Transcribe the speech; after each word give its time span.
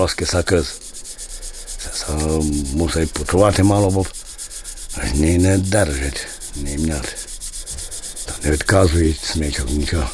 По-русски, 0.00 0.24
а 0.24 0.26
по-волоски 0.26 0.26
сакъз. 0.26 0.80
Са 1.94 2.12
мусай 2.74 3.06
почувати 3.06 3.62
мало, 3.62 3.90
бо 3.90 4.06
ні 5.14 5.38
не 5.38 5.58
держать, 5.58 6.26
не 6.56 6.78
мнят. 6.78 7.16
Та 8.26 8.32
не 8.44 8.50
відказують 8.50 9.20
смічок 9.20 9.70
нічого. 9.70 10.10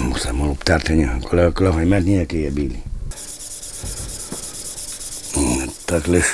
Мусай 0.00 0.32
мало 0.32 0.50
обтерти, 0.50 1.20
коли, 1.30 1.52
коли 1.52 1.70
гаймет 1.70 2.04
ніякі 2.04 2.38
є 2.38 2.50
білі. 2.50 2.78
Так 5.84 6.08
лиш 6.08 6.26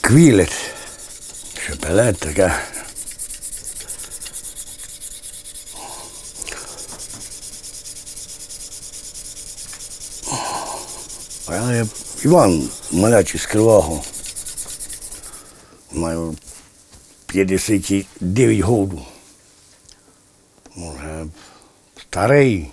квілет, 0.00 0.52
шепелет 1.66 2.18
така. 2.18 2.77
А 11.50 11.72
я 11.74 11.86
Іван 12.24 12.68
малячий 12.92 13.40
з 13.40 13.46
Кривого. 13.46 14.02
Маю 15.92 16.36
59 17.26 18.60
году. 18.60 19.02
Може, 20.76 21.26
старий. 22.00 22.70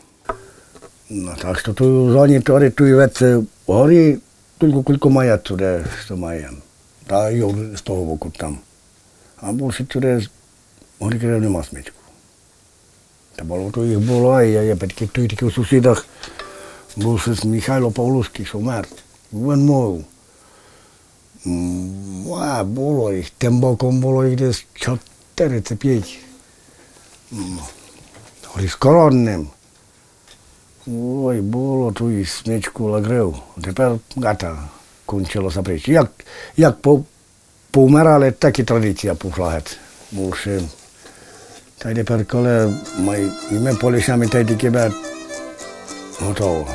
Ну, 1.10 1.36
так 1.42 1.60
що 1.60 1.72
tu 1.72 2.12
зоні 2.12 2.40
горі, 3.68 4.18
тільки 4.60 4.84
кілько 4.84 5.10
має 5.10 5.38
туди, 5.38 5.86
що 6.06 6.18
має. 6.18 6.52
Та 7.08 7.30
його 7.30 7.78
з 7.78 7.82
того 7.82 8.06
боку 8.06 8.32
там. 8.38 8.58
А 9.38 9.52
більше 9.52 9.84
туди 9.86 10.28
горі 11.00 11.20
крив 11.20 11.42
нема 11.42 11.64
смітку. 11.64 12.02
Та 13.36 13.44
було 13.44 13.72
то 13.72 13.86
їх 13.86 14.00
було, 14.00 14.42
я, 14.42 14.62
я 14.62 14.76
таки, 14.76 15.08
той 15.08 15.28
таки 15.28 15.46
у 15.46 15.52
сусідах 15.52 16.06
що 18.46 18.60
мертв. 18.60 18.96
Він 19.34 19.66
мов. 19.66 20.04
м, 21.48 22.34
А, 22.42 22.64
було 22.64 23.14
їх, 23.14 23.30
тим 23.30 23.60
боком 23.60 24.00
було 24.02 24.26
їх 24.26 24.36
десь 24.36 24.66
4 24.74 25.62
чи 25.62 25.76
5. 25.76 26.18
З 28.68 28.76
коронним. 28.76 29.48
Ой, 30.88 31.42
було 31.42 31.92
ту 31.92 32.12
і 32.12 32.26
смічку 32.26 32.90
лагрив. 32.90 33.36
Тепер 33.64 33.96
гата 34.16 34.70
кончилося 35.06 35.64
прич. 35.64 35.88
Як, 35.88 36.12
як 36.58 36.82
по, 36.82 37.04
повмирали, 37.72 38.32
так 38.32 38.60
і 38.60 38.64
традиція 38.64 39.16
пішла 39.16 39.50
геть. 39.50 39.78
Більше. 40.12 40.62
Та 41.78 41.92
й 41.92 41.96
тепер, 41.96 42.26
коли 42.26 42.74
ми, 43.00 43.32
і 43.52 43.54
ми 43.54 43.76
полишами 43.76 44.28
та 44.28 44.40
й 44.40 44.46
тільки 44.46 44.70
готово. 46.22 46.68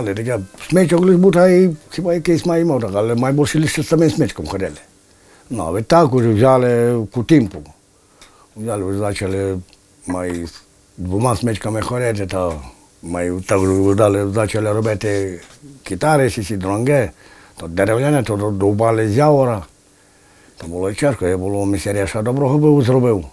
Було, 0.00 0.14
мали 0.14 0.14
таке. 0.14 0.40
Смечок 0.68 1.00
лиш 1.00 1.16
був, 1.16 1.32
та 1.32 1.48
й 1.48 1.70
хіба 1.90 2.14
якийсь 2.14 2.46
маємо 2.46 2.80
так, 2.80 2.90
але 2.94 3.14
найбільше 3.14 3.60
лише 3.60 3.82
самим 3.82 4.10
смечком 4.10 4.46
ходили. 4.46 4.76
Ну, 5.50 5.64
а 5.64 5.72
відтак 5.72 6.14
уже 6.14 6.28
взяли 6.28 7.06
кутимпу. 7.12 7.58
Взяли, 8.56 8.84
вже 8.84 9.00
почали 9.00 9.58
май, 10.06 10.46
з 10.46 10.62
двома 10.98 11.36
смечками 11.36 11.82
ходити, 11.82 12.26
та 12.26 12.52
май, 13.02 13.32
так 13.46 13.58
вже 13.58 13.94
дали, 13.94 14.26
почали 14.26 14.72
робити 14.72 15.40
китари, 15.82 16.30
сі 16.30 16.56
дронги, 16.56 17.10
то 17.56 17.68
дерев'яне, 17.68 18.22
то 18.22 18.36
довбали 18.36 19.08
з 19.08 19.16
явора. 19.16 19.64
То 20.56 20.66
було 20.66 20.94
чешко, 20.94 21.26
я 21.26 21.36
було 21.36 21.66
місеряша 21.66 22.22
доброго 22.22 22.58
був 22.58 22.82
зробив. 22.82 23.24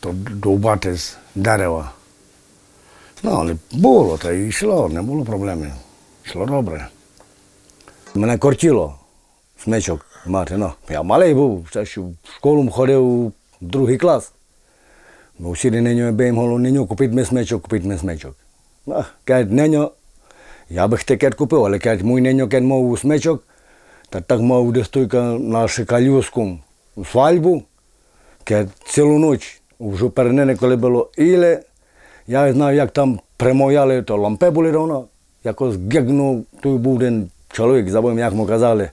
То 0.00 0.12
довбати 0.12 0.96
з 0.96 1.16
дерева. 1.34 1.92
Ну, 3.22 3.30
але 3.30 3.56
було, 3.72 4.18
та 4.18 4.32
й 4.32 4.48
йшло, 4.48 4.88
не 4.88 5.02
було 5.02 5.24
проблеми. 5.24 5.72
Йшло 6.24 6.46
добре. 6.46 6.88
Мене 8.14 8.38
кортіло 8.38 8.94
смичок 9.64 10.06
мати. 10.26 10.56
Ну, 10.56 10.72
я 10.90 11.02
малий 11.02 11.34
був, 11.34 11.68
що 11.84 12.02
в 12.02 12.14
школу 12.36 12.70
ходив 12.70 13.32
другий 13.60 13.98
клас. 13.98 14.32
Бо 15.38 15.50
всі 15.50 15.70
неню 15.70 16.12
бим 16.12 16.36
голу, 16.36 16.58
неню, 16.58 16.86
купіть 16.86 17.12
ми 17.12 17.24
смичок, 17.24 17.62
купіть 17.62 17.84
ми 17.84 17.98
смичок. 17.98 18.36
Ну, 18.86 19.04
кажуть, 19.24 19.52
неню, 19.52 19.90
я 20.70 20.88
би 20.88 20.96
таке 20.96 21.30
купив, 21.30 21.64
але 21.64 21.78
кажуть, 21.78 22.04
мій 22.04 22.20
неню 22.20 22.48
кен 22.48 22.66
мав 22.66 22.98
смичок, 22.98 23.44
та 24.08 24.20
так 24.20 24.40
мав 24.40 24.72
десь 24.72 24.88
тільки 24.88 25.16
на 25.20 25.68
шикалюську 25.68 26.58
свальбу, 27.12 27.62
кажуть, 28.44 28.70
цілу 28.86 29.18
ніч, 29.18 29.60
вже 29.80 30.08
перенене, 30.08 30.56
коли 30.56 30.76
було 30.76 31.10
іле, 31.16 31.62
я 32.26 32.52
знаю, 32.52 32.76
як 32.76 32.90
там 32.90 33.20
примовляли, 33.36 34.02
то 34.02 34.16
лампе 34.16 34.50
були 34.50 34.70
ровно. 34.70 35.04
Якось 35.44 35.76
гегнув, 35.76 36.44
той 36.60 36.78
був 36.78 36.96
один 36.96 37.30
чоловік, 37.52 37.90
забув, 37.90 38.18
як 38.18 38.32
му 38.32 38.46
казали, 38.46 38.90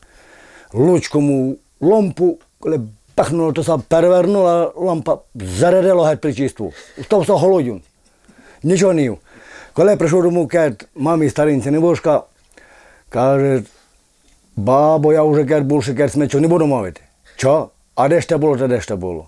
лучкому 0.74 1.56
ломпу, 1.82 2.38
коли 2.60 2.80
pachnulo 3.16 3.54
to 3.54 3.64
sa 3.64 3.78
pervernula 3.78 4.74
lampa, 4.76 5.20
зарядило 5.36 6.04
геть 6.06 6.22
причисту. 6.22 6.74
Стався 7.04 7.34
голодюн. 7.34 7.82
Нічого 8.64 8.94
не 8.94 9.02
їв. 9.02 9.18
Коли 9.74 9.96
прийшов 9.96 10.24
дому 10.24 10.48
кет, 10.48 10.86
мамі 10.96 11.30
старинці 11.30 11.72
Невушка, 11.72 12.24
каже, 13.10 13.64
бабо, 14.56 15.14
я 15.14 15.24
вже 15.24 15.46
кет 15.46 15.64
більше 15.64 15.94
кет 15.94 16.12
смечу 16.12 16.40
не 16.40 16.48
буду 16.48 16.66
мовити. 16.66 17.02
Що? 17.36 17.70
А 17.96 18.08
де 18.08 18.22
ж 18.22 18.30
те 18.30 18.38
було, 18.38 18.58
та 18.58 18.68
де 18.68 18.82
ж 18.82 18.88
те 18.88 18.96
було? 18.96 19.28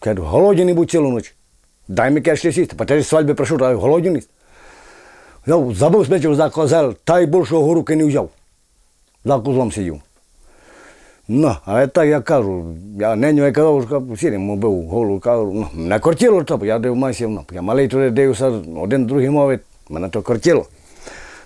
Кет, 0.00 0.18
голодний 0.18 0.74
був 0.74 0.86
цілу 0.86 1.10
ніч. 1.10 1.34
Дай 1.88 2.10
мені 2.10 2.20
кет 2.20 2.38
ще 2.38 2.52
сісти, 2.52 2.76
по 2.76 2.84
тій 2.84 3.02
свадьбі 3.02 3.34
прийшов, 3.34 3.58
та 3.58 3.74
голодний. 3.74 4.22
Я 5.46 5.64
забув 5.74 6.06
смечу 6.06 6.34
за 6.34 6.50
козел, 6.50 6.94
та 7.04 7.20
й 7.20 7.26
більшого 7.26 7.64
горуки 7.64 7.96
не 7.96 8.04
взяв. 8.04 8.30
За 9.24 9.38
козлом 9.38 9.72
сидів. 9.72 10.00
Ну, 11.28 11.56
а 11.64 11.86
так 11.86 12.06
я 12.06 12.20
кажу, 12.20 12.76
я 13.00 13.16
неню 13.16 13.44
я 13.44 13.52
казав, 13.52 13.84
що 13.86 14.16
сірим 14.16 14.56
був 14.56 14.88
голову, 14.88 15.20
кажу, 15.20 15.52
ну, 15.54 15.84
не 15.84 15.98
кортіло 15.98 16.44
то, 16.44 16.56
бо 16.56 16.66
я 16.66 16.78
див 16.78 16.96
масів, 16.96 17.30
ну, 17.30 17.44
я 17.52 17.62
малий 17.62 17.88
туди 17.88 18.10
дивився, 18.10 18.52
один 18.76 19.06
другий 19.06 19.30
мовить, 19.30 19.60
мене 19.88 20.08
то 20.08 20.22
кортіло. 20.22 20.66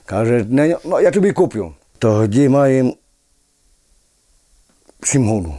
Каже, 0.05 0.47
неню, 0.49 0.79
ну 0.85 1.01
я 1.01 1.11
тобі 1.11 1.33
куплю. 1.33 1.73
Тоді 1.99 2.49
маємо 2.49 2.95
сім 5.03 5.29
году. 5.29 5.55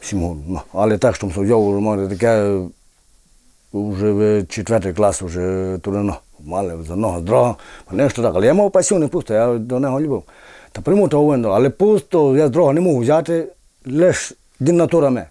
Сім 0.00 0.22
году. 0.22 0.42
Ну, 0.48 0.60
але 0.72 0.98
так, 0.98 1.16
що 1.16 1.26
взяв, 1.26 1.80
може, 1.80 2.08
таке, 2.08 2.60
вже 3.72 4.44
четвертий 4.48 4.92
клас, 4.92 5.22
вже 5.22 5.78
туди, 5.82 6.12
мали 6.44 6.78
за 6.88 6.96
ногу 6.96 7.20
дрога, 7.20 7.54
нещо 7.90 8.22
так, 8.22 8.32
але 8.34 8.46
я 8.46 8.54
мав 8.54 8.70
пасію 8.70 9.00
не 9.00 9.08
пусто, 9.08 9.34
я 9.34 9.58
до 9.58 9.80
нього 9.80 10.00
любив. 10.00 10.22
Та 10.72 10.80
прийму 10.80 11.08
того 11.08 11.26
винду, 11.26 11.48
але 11.48 11.70
пусто 11.70 12.36
я 12.36 12.48
з 12.48 12.50
дрога 12.50 12.72
не 12.72 12.80
можу 12.80 12.98
взяти, 12.98 13.46
лише 13.86 14.34
дін 14.60 14.76
натура 14.76 15.10
ме. 15.10 15.26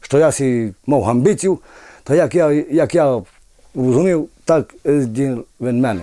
Що 0.00 0.18
я 0.18 0.32
си 0.32 0.74
мав 0.86 1.04
амбіцію, 1.04 1.58
та 2.04 2.14
як 2.14 2.34
я, 2.34 2.52
як 2.52 2.94
я 2.94 3.22
розумів, 3.74 4.28
так 4.44 4.74
він 4.84 5.44
мене. 5.60 6.00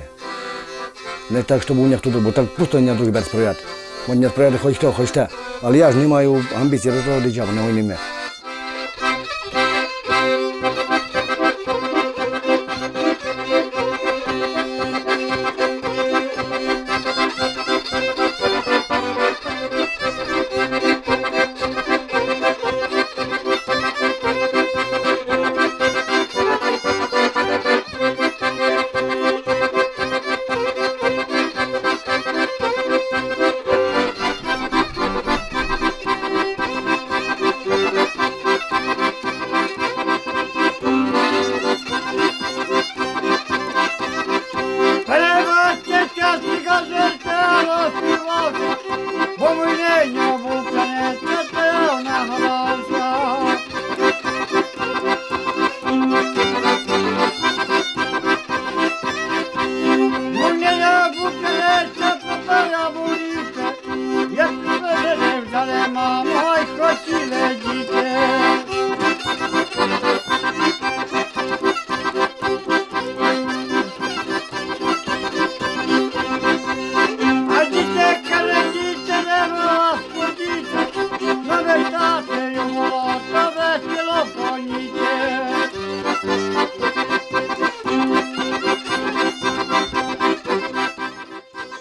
Не 1.30 1.44
так, 1.44 1.64
щоб 1.64 1.78
був 1.78 1.88
ніхто, 1.88 2.10
бо 2.10 2.32
так 2.32 2.56
пусто 2.56 2.80
не 2.80 2.94
другий 2.94 3.14
без 3.14 3.26
сприяти. 3.26 3.60
Не 4.08 4.30
сприяти 4.30 4.58
хоч 4.58 4.78
то, 4.78 4.92
хоч 4.92 5.12
те. 5.12 5.28
Але 5.62 5.78
я 5.78 5.92
ж 5.92 5.98
не 5.98 6.08
маю 6.08 6.46
амбіції 6.62 6.94
до 6.94 7.02
того 7.02 7.22
дитя, 7.22 7.46
не 7.56 7.74
війни 7.74 7.98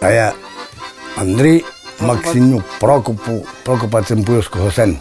А 0.06 0.10
я 0.10 0.32
Андрій 1.16 1.64
Максимюк 2.00 2.62
Прокопу, 2.80 3.46
Прокопа 3.64 4.02
Цимпуйського 4.02 4.70
син. 4.72 4.98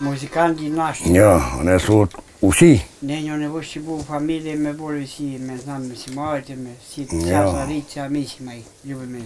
Музиканти 0.00 0.62
наші. 0.62 1.12
Йо, 1.12 1.42
вони 1.56 1.78
суть 1.80 2.16
усі. 2.40 2.82
Неньо 3.02 3.36
не 3.36 3.48
вищі 3.48 3.80
був 3.80 4.04
фамілії, 4.04 4.56
ми 4.56 4.72
були 4.72 5.02
всі, 5.04 5.22
ми 5.22 5.58
з 5.58 5.66
нами 5.66 5.86
всі 5.94 6.10
молоді, 6.10 6.56
ми 6.56 6.70
всі 6.88 7.06
Ja. 7.30 7.52
ця 7.52 7.72
ріця, 7.72 8.08
ми 8.10 8.22
всі 8.22 8.36
ми 8.40 8.52
любимо 8.86 9.24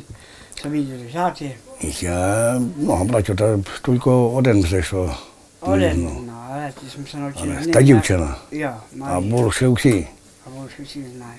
собі 0.62 0.86
лежати. 1.04 1.54
Я, 2.00 2.60
ну, 2.76 3.04
бачу, 3.04 3.34
та 3.34 3.58
тільки 3.84 4.10
один 4.10 4.62
все, 4.62 4.82
що. 4.82 5.14
Один, 5.60 6.02
Ну, 6.04 6.22
ну, 6.26 6.32
але 6.50 6.72
ті 6.80 6.98
ми 7.00 7.06
се 7.10 7.16
навчили. 7.16 7.54
але 7.56 7.66
Не, 7.66 7.72
Та 7.72 7.78
не, 7.80 7.86
дівчина. 7.86 8.34
Я, 8.52 8.76
А 9.00 9.20
Марія, 9.20 9.42
більше 9.42 9.68
всі. 9.68 10.06
а 10.46 10.50
більше 10.62 10.82
всі 10.82 11.00
знаю. 11.16 11.38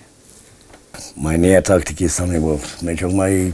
Мене 1.16 1.48
я 1.48 1.62
так 1.62 1.84
такий 1.84 2.10
самий 2.10 2.40
був. 2.40 2.64
Мечок 2.82 3.14
має, 3.14 3.54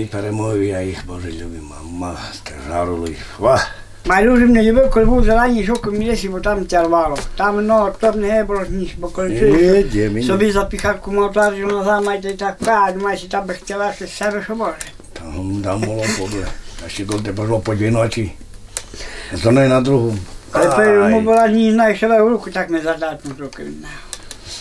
і 0.02 0.04
перемоги 0.04 0.66
я 0.66 0.82
їх, 0.82 0.98
Боже, 1.06 1.28
любим, 1.28 1.70
мама, 1.82 2.16
стежарили 2.32 3.08
їх. 3.08 3.18
Ва! 3.38 3.66
Майже 4.06 4.30
не 4.30 4.62
любив, 4.62 4.90
коли 4.90 5.06
був 5.06 5.24
зелений 5.24 5.66
шок 5.66 5.86
у 5.86 5.90
місці, 5.90 6.28
бо 6.28 6.40
там 6.40 6.64
тярвало. 6.64 7.18
Там 7.36 7.66
ну, 7.66 7.90
то 8.00 8.12
б 8.12 8.16
не 8.16 8.44
було 8.44 8.60
ніч, 8.68 8.94
бо 8.98 9.08
коли 9.08 9.28
Ні, 9.28 9.40
чуєш, 9.40 9.84
де 9.92 10.10
мені? 10.10 10.26
собі 10.26 10.50
запіхав 10.50 11.00
кумовтарю 11.00 11.66
назад, 11.66 12.04
маєте 12.04 12.28
і 12.28 12.34
так 12.34 12.56
пад, 12.58 13.02
маєш 13.02 13.24
і 13.24 13.28
там 13.28 13.46
би 13.46 13.54
хотіла 13.54 13.92
щось 13.92 14.10
з 14.10 14.16
себе, 14.16 14.42
що 14.44 14.56
може. 14.56 14.74
Там, 15.12 15.60
там 15.64 15.80
було 15.80 16.02
подle. 16.02 16.46
Та 16.82 16.88
ще 16.88 17.04
коли 17.04 17.20
пішло 17.20 17.60
по 17.60 17.74
дві 17.74 17.90
ночі. 17.90 18.32
З 19.32 19.46
одної 19.46 19.68
на 19.68 19.80
другу. 19.80 20.16
Але 20.52 20.66
тепер 20.66 20.94
йому 20.94 21.16
Ай. 21.16 21.22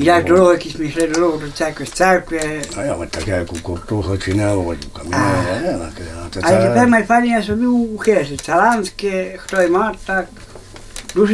Йде 0.00 0.22
дорогу, 0.22 0.50
якісь 0.52 0.78
ми 0.78 0.86
йшли 0.86 1.06
дорогу 1.06 1.38
до 1.38 1.50
церкви, 1.50 1.86
з 1.86 1.90
церкви. 1.90 2.40
А 2.76 2.84
я 2.84 2.94
от 2.94 3.10
таке, 3.10 3.30
як 3.30 3.52
у 3.52 3.56
коптуха 3.56 4.18
чи 4.18 4.34
не 4.34 4.54
водю. 4.54 4.88
А 6.42 6.50
тепер 6.50 6.88
май 6.88 7.02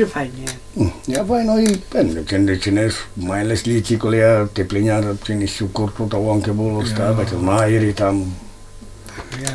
файні 0.07 0.49
у 0.77 0.85
хесі, 0.85 0.93
царанське, 0.93 1.25
хто 1.25 1.41
й 1.41 1.45
має, 1.45 1.57
так. 1.57 1.57
Дуже 1.57 1.57
файні. 1.57 1.57
Я 1.57 1.59
файно 1.59 1.61
і 1.61 1.77
пенде, 1.77 2.21
кенде 2.23 2.57
чинеш, 2.57 2.95
майже 3.17 3.57
слідці, 3.57 3.97
коли 3.97 4.17
я 4.17 4.47
теплиняр 4.47 5.05
чиниш 5.23 5.63
у 5.63 5.69
корту, 5.69 6.07
то 6.07 6.21
вонке 6.21 6.53
було 6.53 6.87
ставити, 6.87 7.37
в 7.37 7.43
наїрі 7.43 7.93
там, 7.93 8.25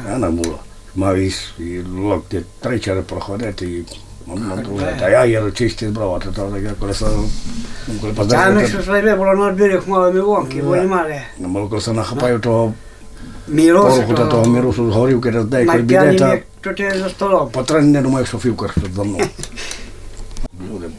я 0.09 0.17
не 0.17 0.29
було. 0.29 0.59
Мав 0.95 1.17
із, 1.17 1.53
і 1.59 1.79
локти 1.81 2.41
тричери 2.59 3.01
проходити, 3.01 3.65
і 3.65 3.85
воно 4.25 4.55
друге. 4.55 4.97
Та 4.99 5.09
я 5.09 5.25
їду 5.25 5.51
чисті 5.51 5.87
зброва, 5.87 6.19
то 6.19 6.31
так, 6.31 6.63
я 6.63 6.71
коли 6.79 6.93
са, 6.93 7.05
коли 8.01 8.13
Там 8.13 8.15
позначити, 8.15 8.67
що 8.67 8.83
свайбе 8.83 9.15
було 9.15 9.33
на 9.33 9.51
берег 9.51 9.83
малими 9.87 10.21
вонки, 10.21 10.61
бо 10.61 10.75
не 10.75 10.83
мали. 10.83 11.21
не 11.39 11.47
було, 11.47 11.67
коли 11.67 11.81
се 11.81 11.93
нахапаю 11.93 12.39
того 12.39 12.73
Міроси, 13.47 14.01
пороху 14.01 14.13
та 14.13 14.25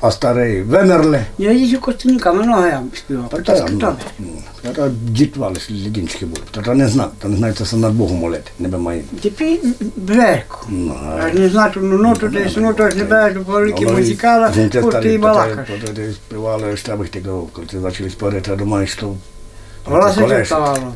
а 0.00 0.10
старий 0.10 0.62
вимерли. 0.62 1.24
Я 1.38 1.52
їжджу 1.52 1.80
костюнка, 1.80 2.32
много 2.32 2.66
я 2.66 2.82
співав. 2.96 3.28
Та 3.28 3.36
Так, 3.36 3.46
та, 3.46 3.66
ну, 3.72 3.78
так. 3.78 3.96
ну, 4.18 4.26
Я 4.64 4.70
то 4.70 4.90
дітвали 5.02 5.56
лідінчики 5.70 6.26
були. 6.26 6.42
Та 6.50 6.62
то 6.62 6.74
не 6.74 6.88
знат, 6.88 7.10
то 7.18 7.28
не 7.28 7.36
знає, 7.36 7.54
це 7.54 7.66
се 7.66 7.76
над 7.76 7.92
Богом 7.92 8.16
молити, 8.16 8.50
не 8.58 8.68
би 8.68 8.78
має. 8.78 9.02
Тепер 9.22 9.58
бверку. 9.96 10.58
Ну, 10.68 10.96
Я 11.18 11.28
ж 11.32 11.38
не 11.38 11.48
знаю, 11.48 11.72
ну, 11.76 11.98
ну, 11.98 12.14
тут 12.14 12.34
є, 12.34 12.50
ну, 12.56 12.74
то 12.74 12.90
ж 12.90 12.96
не 12.96 13.04
береш 13.04 13.34
до 13.34 13.40
великі 13.40 13.86
музикала, 13.86 14.48
тут 14.72 15.00
ти 15.02 15.14
і 15.14 15.18
балакаш. 15.18 15.68
То 15.86 15.92
ти 15.92 16.12
співали, 16.12 16.76
що 16.76 16.96
би 16.96 17.06
ти 17.08 17.20
казав, 17.20 17.48
коли 17.52 17.66
ти 17.66 17.78
почали 17.78 18.10
спорити, 18.10 18.50
я 18.50 18.56
думаю, 18.56 18.86
що... 18.86 19.14
Голоси 19.84 20.20
колешить. 20.20 20.44
читало. 20.44 20.92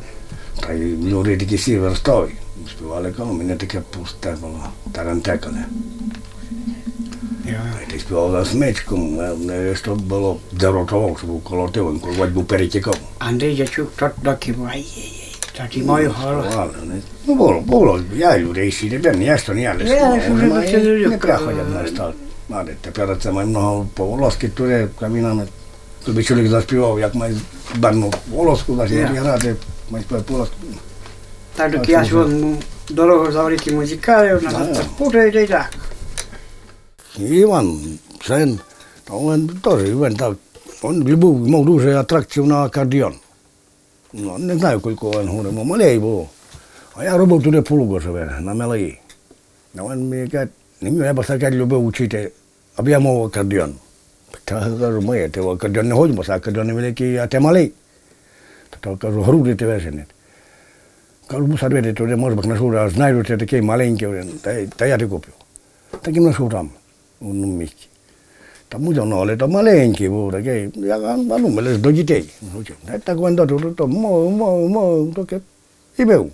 Та 0.67 0.73
й 0.73 0.97
пусте 7.53 7.61
було, 7.61 7.71
тарантекане. 7.71 7.73
Та 7.79 7.83
й 7.83 7.93
ти 7.93 7.99
співав 7.99 8.31
за 8.33 8.45
смичком, 8.45 9.17
не 9.47 9.75
що 9.75 9.95
було 9.95 10.37
деротово, 10.53 11.17
що 11.19 11.27
був 11.27 11.45
колотивом, 11.45 12.01
коли 12.01 12.27
був 12.27 12.45
перетікав. 12.45 12.97
Андрій 13.19 13.55
Дячук, 13.57 13.89
тут 13.97 14.11
доки 14.23 14.53
був, 14.53 14.67
ай-яй-яй, 14.67 15.37
то 15.57 15.63
ти 15.75 15.83
мою 15.83 16.15
голос. 16.23 16.47
Співали, 16.47 16.73
не? 16.85 16.95
Ну 17.27 17.35
було, 17.35 17.61
було, 17.61 18.01
я 18.17 18.39
людей 18.39 18.73
сі, 18.73 18.91
тепер 18.91 19.17
ж 19.37 19.47
на 23.09 23.17
це 23.17 23.33
має 23.33 23.47
много 23.47 23.87
поволоски 23.95 24.49
туди, 24.49 24.89
камінами. 25.01 25.47
Тобі 26.05 26.23
чоловік 26.25 26.49
заспівав, 26.51 27.01
як 27.01 27.15
має 27.15 27.35
барну 27.77 28.13
волоску, 28.31 28.75
значить, 28.75 28.97
як 28.97 29.11
грати, 29.15 29.55
має 29.91 30.05
співати 30.05 30.33
волоску. 30.33 30.55
Так 31.57 31.73
доки 31.73 31.93
я 31.93 32.05
сьогодні 32.05 32.57
дорогу 32.91 33.33
за 33.33 33.43
великі 33.43 33.73
музикали, 33.73 34.35
вона 34.35 34.51
Да. 34.51 34.75
так 34.75 34.85
путає, 34.99 35.45
і 35.45 35.47
так. 35.47 35.71
Іван, 37.19 37.81
син, 38.23 38.59
то 39.05 39.19
він 39.19 39.49
теж, 39.49 39.83
він 39.83 40.17
так, 40.17 40.37
він 40.85 41.09
любив, 41.09 41.49
мав 41.49 41.65
дуже 41.65 41.97
атракцію 41.97 42.47
на 42.47 42.63
акордеон. 42.63 43.15
Ну, 44.13 44.39
не 44.39 44.59
знаю, 44.59 44.81
кілько 44.81 45.11
він 45.11 45.29
говорив, 45.29 45.53
малий 45.53 45.99
був. 45.99 46.29
А 46.97 47.05
я 47.05 47.17
робив 47.17 47.43
туди 47.43 47.63
полуго 47.63 48.01
живе, 48.01 48.39
на 48.41 48.55
мелої. 48.55 49.01
А 49.77 49.83
він 49.83 50.09
мені 50.09 50.29
каже, 50.29 50.49
я 50.81 51.15
б 51.15 51.25
так 51.25 51.53
любив 51.53 51.87
вчити, 51.87 52.31
аби 52.77 52.91
я 52.91 52.99
мав 52.99 53.25
акордеон. 53.25 53.75
Та 54.45 54.61
кажу, 54.81 55.01
моє, 55.01 55.29
ти 55.29 55.41
в 55.41 55.51
акордеон 55.51 55.89
не 55.89 55.95
ходиш, 55.95 56.17
бо 56.17 56.25
це 56.25 56.33
акордеон 56.33 56.67
невеликий, 56.67 57.17
а 57.17 57.27
ти 57.27 57.41
малий. 57.41 57.73
Та 58.81 58.97
кажу, 58.97 59.23
груди 59.23 59.55
ти 59.55 59.67
виженить. 59.67 60.09
Кажу, 61.27 61.47
мусор 61.47 61.73
видати, 61.73 61.95
туди 61.95 62.17
може 62.17 62.91
знайду 62.91 63.25
ти 63.25 63.37
такий 63.37 63.63
маленький, 63.63 64.09
та, 64.43 64.67
та 64.67 64.87
я 64.87 64.99
ти 64.99 65.07
куплю. 65.07 65.33
Так 66.03 66.17
і 66.17 66.21
знайшов 66.21 66.51
там, 66.51 66.71
в 67.21 67.31
одному 67.31 67.57
місці. 67.57 67.89
Та 68.69 68.79
музей, 68.79 69.05
ну, 69.07 69.17
але 69.17 69.37
то 69.37 69.49
маленький 69.49 70.09
був 70.09 70.33
такий, 70.33 70.71
як 70.75 71.03
а 71.05 71.17
ну, 71.17 71.49
ми 71.49 71.63
лише 71.63 71.79
до 71.79 71.93
дітей. 71.93 72.31
Та 72.87 72.99
Так 72.99 73.19
він 73.19 73.37
до 73.37 73.47
того, 73.47 73.71
то 73.71 73.87
мов, 73.87 74.31
мов, 74.33 74.69
мов, 74.71 75.15
таке 75.15 75.41
і 75.99 76.05
бив. 76.05 76.33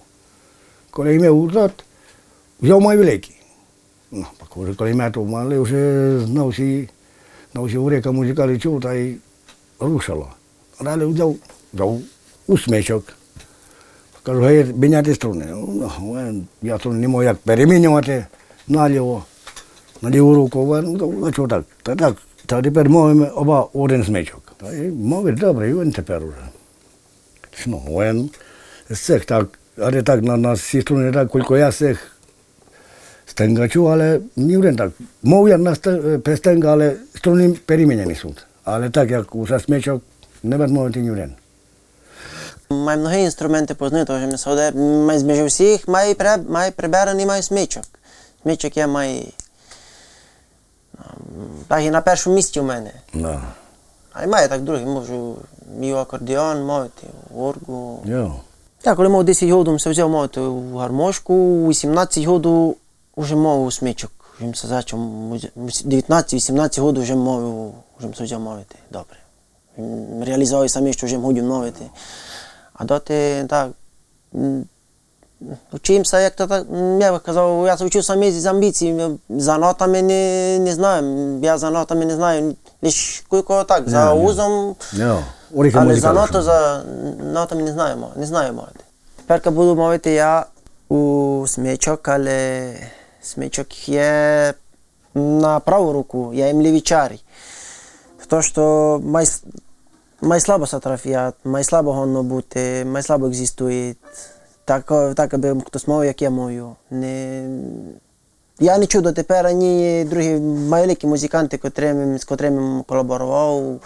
Коли 0.91 1.15
ім'я 1.15 1.31
узад, 1.31 1.85
взяв 2.63 2.81
май 2.81 2.97
великий. 2.97 3.35
Ну, 4.11 4.27
пак 4.39 4.57
вже 4.57 4.75
коли 4.75 4.91
ім'я 4.91 5.11
то 5.11 5.25
мали, 5.25 5.61
вже 5.61 6.21
знав 6.27 6.49
всі, 6.49 6.89
знав 7.53 7.65
всі 7.65 7.77
урека 7.79 8.13
музикалі 8.13 8.59
чув, 8.59 8.81
та 8.83 8.95
й 8.95 9.17
рушило. 9.81 10.29
Далі 10.81 11.05
взяв, 11.05 11.37
взяв 11.75 12.01
усмичок. 12.47 13.05
Кажу, 14.23 14.41
гей, 14.41 14.65
міняти 14.65 15.15
струни. 15.15 15.47
Ну, 15.51 15.91
він- 16.01 16.47
я 16.63 16.79
струни 16.79 16.99
не 16.99 17.09
мав 17.09 17.25
як 17.25 17.37
перемінювати 17.37 18.27
наліво, 18.69 19.25
на 20.05 20.11
ліву 20.11 20.35
руку, 20.35 20.67
він, 20.67 20.97
ну, 21.01 21.15
ну, 21.21 21.33
чого 21.33 21.49
так, 21.49 21.65
та 21.83 21.97
так, 21.97 22.17
та 22.47 22.63
тепер 22.63 22.89
мовимо 22.89 23.27
оба 23.35 23.69
один 23.73 24.05
смичок. 24.05 24.53
Та 24.57 24.73
й 24.73 24.89
мовить 24.91 25.35
добре, 25.39 25.71
і 25.71 25.75
він 25.75 25.93
тепер 25.93 26.25
уже. 26.25 26.37
Ну, 27.67 27.83
він 27.89 28.31
з 28.91 29.01
цих 29.01 29.25
так, 29.25 29.59
але 29.79 30.03
так 30.03 30.23
на 30.23 30.37
нас 30.37 30.61
всі 30.61 30.81
струни 30.81 31.13
так, 31.13 31.33
кілько 31.33 31.57
я 31.57 31.71
з 31.73 31.77
цих 31.77 32.11
стенгачу, 33.27 33.91
але 33.91 34.21
ні 34.37 34.57
один 34.57 34.77
так. 34.77 34.91
Мов 35.23 35.49
я 35.49 35.59
на 35.59 35.71
ст- 35.71 36.19
але 38.65 38.91
так, 38.91 39.11
як 39.11 39.35
у 39.35 39.47
смичок, 39.59 40.03
не 40.43 40.57
буде 40.59 40.73
мовити 40.73 41.01
ні 41.01 41.11
один. 41.11 41.33
Має 42.71 42.99
mnohé 42.99 43.25
інструменти 43.25 43.75
познати, 43.75 44.05
тому 44.05 44.27
ми 44.27 44.39
сауде, 44.39 44.73
має 45.07 45.19
зміж 45.19 45.39
всіх, 45.39 45.89
має, 45.89 46.15
при, 46.15 46.37
має 46.49 46.71
прибираний, 46.71 47.27
має 47.27 47.43
смичок. 47.43 47.83
Смичок 48.43 48.77
я 48.77 48.87
маю, 48.87 49.23
так 51.69 51.83
і 51.83 51.91
на 51.91 52.01
першому 52.01 52.37
місці 52.37 52.61
у 52.61 52.63
мене. 52.63 52.93
Да. 53.15 53.43
Але 54.13 54.27
має 54.27 54.49
так 54.49 54.63
другий, 54.63 54.87
можу 54.87 55.37
мій 55.79 55.93
акордеон 55.93 56.65
мовити, 56.65 57.07
оргу. 57.37 58.03
Йо. 58.05 58.35
Я 58.85 58.95
коли 58.95 59.09
мав 59.09 59.25
10 59.25 59.51
років, 59.51 59.75
все 59.75 59.91
взяв 59.91 60.11
мовити 60.11 60.41
в 60.41 60.77
гармошку, 60.77 61.35
у 61.35 61.69
18 61.69 62.25
років 62.25 62.77
вже 63.17 63.37
мовив 63.37 63.73
смичок. 63.73 64.11
Вже 64.37 64.47
ми 64.47 64.55
сказати, 64.55 64.97
19-18 64.97 66.81
років 66.81 67.03
вже 67.03 67.15
мовив, 67.15 67.73
вже 67.99 68.07
ми 68.07 68.15
взяв 68.21 68.41
мовити. 68.41 68.77
Добре. 68.91 69.17
Реалізував 70.27 70.71
самі, 70.71 70.93
що 70.93 71.07
вже 71.07 71.17
годю 71.17 71.43
мовити. 71.43 71.87
А 72.73 72.85
доти 72.85 73.47
так, 73.49 73.71
м, 75.43 75.57
Учимся, 75.73 76.21
як 76.21 76.35
то 76.37 76.47
так, 76.47 76.67
м, 76.73 77.01
я 77.01 77.13
би 77.13 77.19
казав, 77.19 77.67
я 77.67 77.75
вчу 77.75 78.03
самі 78.03 78.31
з 78.33 78.47
амбіцій, 78.47 79.09
за 79.29 79.59
нотами 79.59 80.03
не, 80.03 80.59
не 80.59 80.73
знаю, 80.75 81.39
я 81.43 81.59
за 81.59 81.71
нотами 81.71 82.05
не 82.05 82.15
знаю, 82.15 82.55
лише 82.83 83.23
кого 83.29 83.65
так, 83.65 83.89
за 83.89 84.15
Ні, 84.15 84.21
ні. 84.21 84.27
узом, 84.27 84.75
Ja, 84.93 85.23
orika 85.55 85.81
але 85.81 85.93
muzika. 85.95 86.01
за 86.01 86.13
ноту, 86.13 86.43
за 86.43 86.83
нотами 87.33 87.63
не 87.63 87.73
знаю, 87.73 87.97
мо- 87.97 88.13
не 88.17 88.27
знаю 88.27 88.53
мовити. 88.53 88.81
Тепер 89.17 89.53
буду 89.53 89.75
мовити 89.75 90.11
я 90.13 90.47
у 90.89 91.45
смічок, 91.49 92.09
але 92.09 92.73
смічок 93.23 93.89
є 93.89 94.55
на 95.15 95.61
праву 95.61 95.93
руку, 95.93 96.31
я 96.35 96.47
їм 96.47 96.63
лівічарій. 96.63 97.21
То, 98.29 98.43
що 98.43 99.01
май, 99.05 99.27
май 100.21 100.41
слабо 100.41 100.67
се 100.67 100.79
май 101.45 101.65
слабо 101.65 101.93
гонно 101.93 102.23
бути, 102.23 102.85
май 102.85 103.03
слабо 103.03 103.27
екзистує. 103.27 103.95
Так, 104.65 104.93
так 105.15 105.35
аби 105.35 105.61
хтось 105.67 105.89
мов, 105.89 106.05
як 106.05 106.23
я 106.23 106.31
мовлю. 106.31 106.77
Не... 106.91 107.49
Я 108.61 108.79
не 108.79 108.87
чув 108.87 109.03
дотепер 109.03 109.47
ані 109.47 110.05
другі 110.11 110.35
великі 110.69 111.07
музиканти, 111.07 111.59
котрими, 111.59 112.19
з 112.19 112.25
котрими 112.25 112.83
колаборував. 112.87 113.81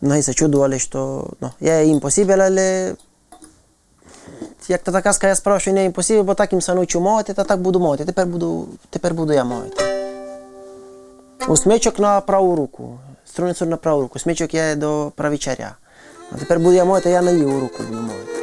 Многі 0.00 0.22
се 0.22 0.34
чудували, 0.34 0.78
що 0.78 1.26
ну, 1.40 1.50
я 1.60 1.82
їм 1.82 2.00
посібель, 2.00 2.38
але 2.38 2.94
як 4.68 4.82
то 4.82 4.92
така 4.92 5.12
скаже 5.12 5.34
справа, 5.34 5.60
що 5.60 5.72
не 5.72 5.84
імпосібель, 5.84 6.22
бо 6.22 6.34
так 6.34 6.52
їм 6.52 6.60
навчив 6.68 7.00
мовити, 7.00 7.34
та 7.34 7.44
так 7.44 7.60
буду 7.60 7.80
мовити. 7.80 8.04
Тепер 8.04 8.26
буду, 8.26 8.68
тепер 8.90 9.14
буду 9.14 9.32
я 9.32 9.44
мовити. 9.44 9.84
У 11.48 11.56
смичок 11.56 11.98
на 11.98 12.20
праву 12.20 12.56
руку. 12.56 12.98
Струницю 13.24 13.66
на 13.66 13.76
праву 13.76 14.02
руку. 14.02 14.18
Смичок 14.18 14.54
є 14.54 14.74
до 14.74 15.12
правічаря. 15.16 15.76
А 16.32 16.36
тепер 16.38 16.58
буду 16.58 16.72
я 16.72 16.84
мовити, 16.84 17.10
я 17.10 17.22
на 17.22 17.32
ліву 17.32 17.60
руку 17.60 17.82
буду 17.88 18.00
мовити. 18.00 18.41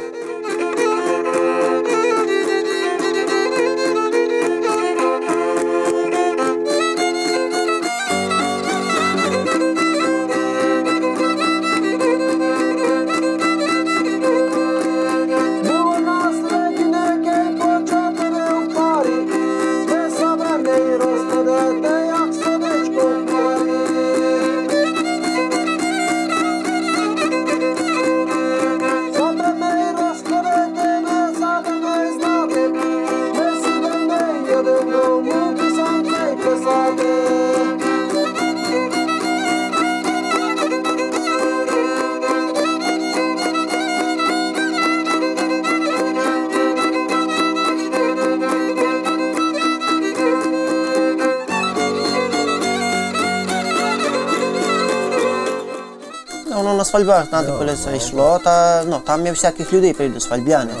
Воно 56.60 56.74
на 56.74 56.84
свальбах, 56.84 57.30
коли 57.58 57.76
це 57.76 57.96
йшло, 57.96 58.38
та 58.44 58.84
ну, 58.84 59.00
там 59.06 59.26
є 59.26 59.32
всяких 59.32 59.72
людей 59.72 59.92
прийдуть 59.92 60.22
свальбяни. 60.22 60.72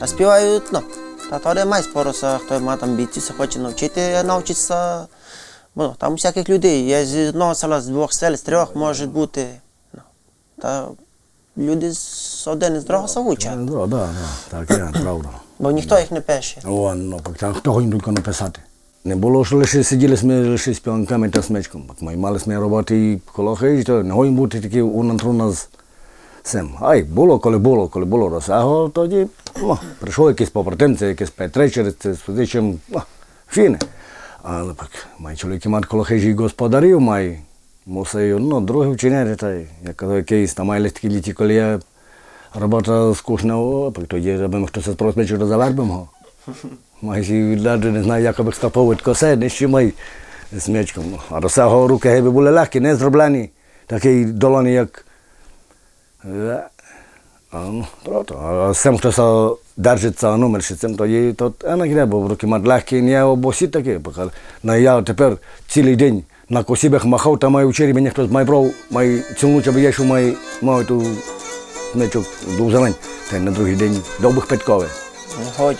Та 0.00 0.06
співають, 0.06 0.62
ну, 0.72 0.80
та 1.30 1.38
то 1.38 1.54
не 1.54 1.64
має 1.64 1.82
спороса, 1.82 2.38
хто 2.38 2.60
має 2.60 2.78
там 2.78 2.96
бійці, 2.96 3.32
хоче 3.38 3.58
навчити, 3.58 4.22
навчитися. 4.22 5.06
Ну, 5.74 5.94
там 5.98 6.12
всяких 6.12 6.48
людей. 6.48 6.84
Є 6.86 7.06
з 7.06 7.28
одного 7.28 7.54
села, 7.54 7.80
з 7.80 7.86
двох 7.86 8.12
сел, 8.12 8.36
з 8.36 8.42
трьох 8.42 8.76
може 8.76 9.06
бути. 9.06 9.46
Ну, 9.92 10.00
та 10.62 10.88
люди 11.56 11.92
з 11.92 12.48
один 12.48 12.80
з 12.80 12.84
другого 12.84 13.08
да, 13.86 13.86
да, 13.86 14.08
так 14.50 14.92
правда. 15.02 15.28
бо 15.58 15.70
ніхто 15.70 15.98
їх 15.98 16.10
не 16.10 16.20
пише. 16.20 16.60
О, 16.66 16.94
ну, 16.94 17.20
так, 17.36 17.56
хто 17.56 17.80
їм 17.80 17.92
тільки 17.92 18.10
написати. 18.10 18.60
Не 19.06 19.16
було, 19.16 19.44
що 19.44 19.56
лише 19.56 19.84
сиділи 19.84 20.16
ми 20.22 20.48
лише 20.48 20.74
з 20.74 20.78
піонками 20.78 21.28
та 21.28 21.42
смичком. 21.42 21.82
Пак 21.82 22.02
ми 22.02 22.16
мали 22.16 22.40
ми 22.46 22.58
роботи 22.58 23.12
і 23.12 23.20
коло 23.32 23.56
хижі, 23.56 23.92
не 23.92 24.14
гоїм 24.14 24.34
бути 24.34 24.60
такі 24.60 24.82
унантру 24.82 25.52
з 25.52 25.68
цим. 26.42 26.70
Ай, 26.80 27.02
було, 27.02 27.38
коли 27.38 27.58
було, 27.58 27.88
коли 27.88 28.04
було 28.04 28.28
розсаго, 28.28 28.88
тоді 28.88 29.26
ну, 29.62 29.78
прийшов 30.00 30.28
якийсь 30.28 30.50
побратимці, 30.50 31.04
якийсь 31.04 31.30
петречер, 31.30 31.92
це 31.98 32.14
з 32.14 32.46
чим, 32.46 32.80
ну, 32.88 33.02
фіни. 33.48 33.78
Але 34.42 34.74
пак, 34.74 34.90
май 35.18 35.36
чоловіки 35.36 35.68
мати 35.68 35.86
коло 35.86 36.04
хижі 36.04 36.34
господарів, 36.34 37.00
май 37.00 37.38
мусив, 37.86 38.40
ну, 38.40 38.60
друге 38.60 38.90
вчиняти, 38.90 39.36
та 39.36 39.52
й, 39.52 39.66
я 39.86 39.92
казав, 39.92 40.16
якийсь, 40.16 40.54
там 40.54 40.66
май 40.66 40.90
такі 40.90 41.08
літі, 41.08 41.32
коли 41.32 41.54
я 41.54 41.80
робота 42.54 43.14
скучна, 43.14 43.90
тоді, 44.08 44.32
аби 44.32 44.66
хтось 44.66 44.84
спросить, 44.84 45.16
вечора 45.16 45.46
завербимо. 45.46 46.08
Майже 47.04 47.34
не 47.90 48.02
знаю, 48.02 48.24
як 48.24 48.42
би 48.42 48.52
скапав 48.52 48.96
косе, 49.02 49.48
ще 49.48 49.68
май 49.68 49.92
з 50.52 50.68
м'ячком. 50.68 51.04
А 51.30 51.40
розсягав 51.40 51.86
руки 51.86 52.08
геби 52.08 52.30
були 52.30 52.50
легкі, 52.50 52.80
не 52.80 52.96
зроблені, 52.96 53.50
такі 53.86 54.24
долоні, 54.24 54.72
як. 54.72 55.06
А, 57.52 57.58
ну, 57.58 57.86
трото. 58.04 58.38
А 58.38 58.74
з 58.74 58.78
хто 58.98 59.12
се 59.12 59.62
держиться 59.76 60.36
номер, 60.36 60.62
ще 60.62 60.74
цим 60.74 60.94
то 60.94 61.52
е, 61.64 61.76
не 61.76 61.88
гребо, 61.88 62.28
руки 62.28 62.46
мати 62.46 62.68
легкі, 62.68 63.02
не 63.02 63.22
обосі 63.22 63.68
такі. 63.68 64.00
На 64.62 64.76
я 64.76 65.02
тепер 65.02 65.36
цілий 65.68 65.96
день 65.96 66.22
на 66.48 66.62
косібах 66.62 67.04
махав, 67.04 67.38
та 67.38 67.48
маю 67.48 67.68
вчері, 67.68 67.92
мені 67.92 68.10
хтось 68.10 68.30
май 68.30 68.44
брав, 68.44 68.70
май 68.90 69.22
цілу 69.38 69.62
чаби 69.62 69.80
я 69.80 69.92
май, 70.04 70.36
маю 70.62 70.84
ту 70.84 71.06
мечок 71.94 72.24
до 72.58 72.70
зелень. 72.70 72.94
Та 73.30 73.38
на 73.38 73.50
другий 73.50 73.76
день 73.76 74.02
довбих 74.20 74.46
петькове. 74.46 74.86
Не 75.38 75.64
годі, 75.64 75.78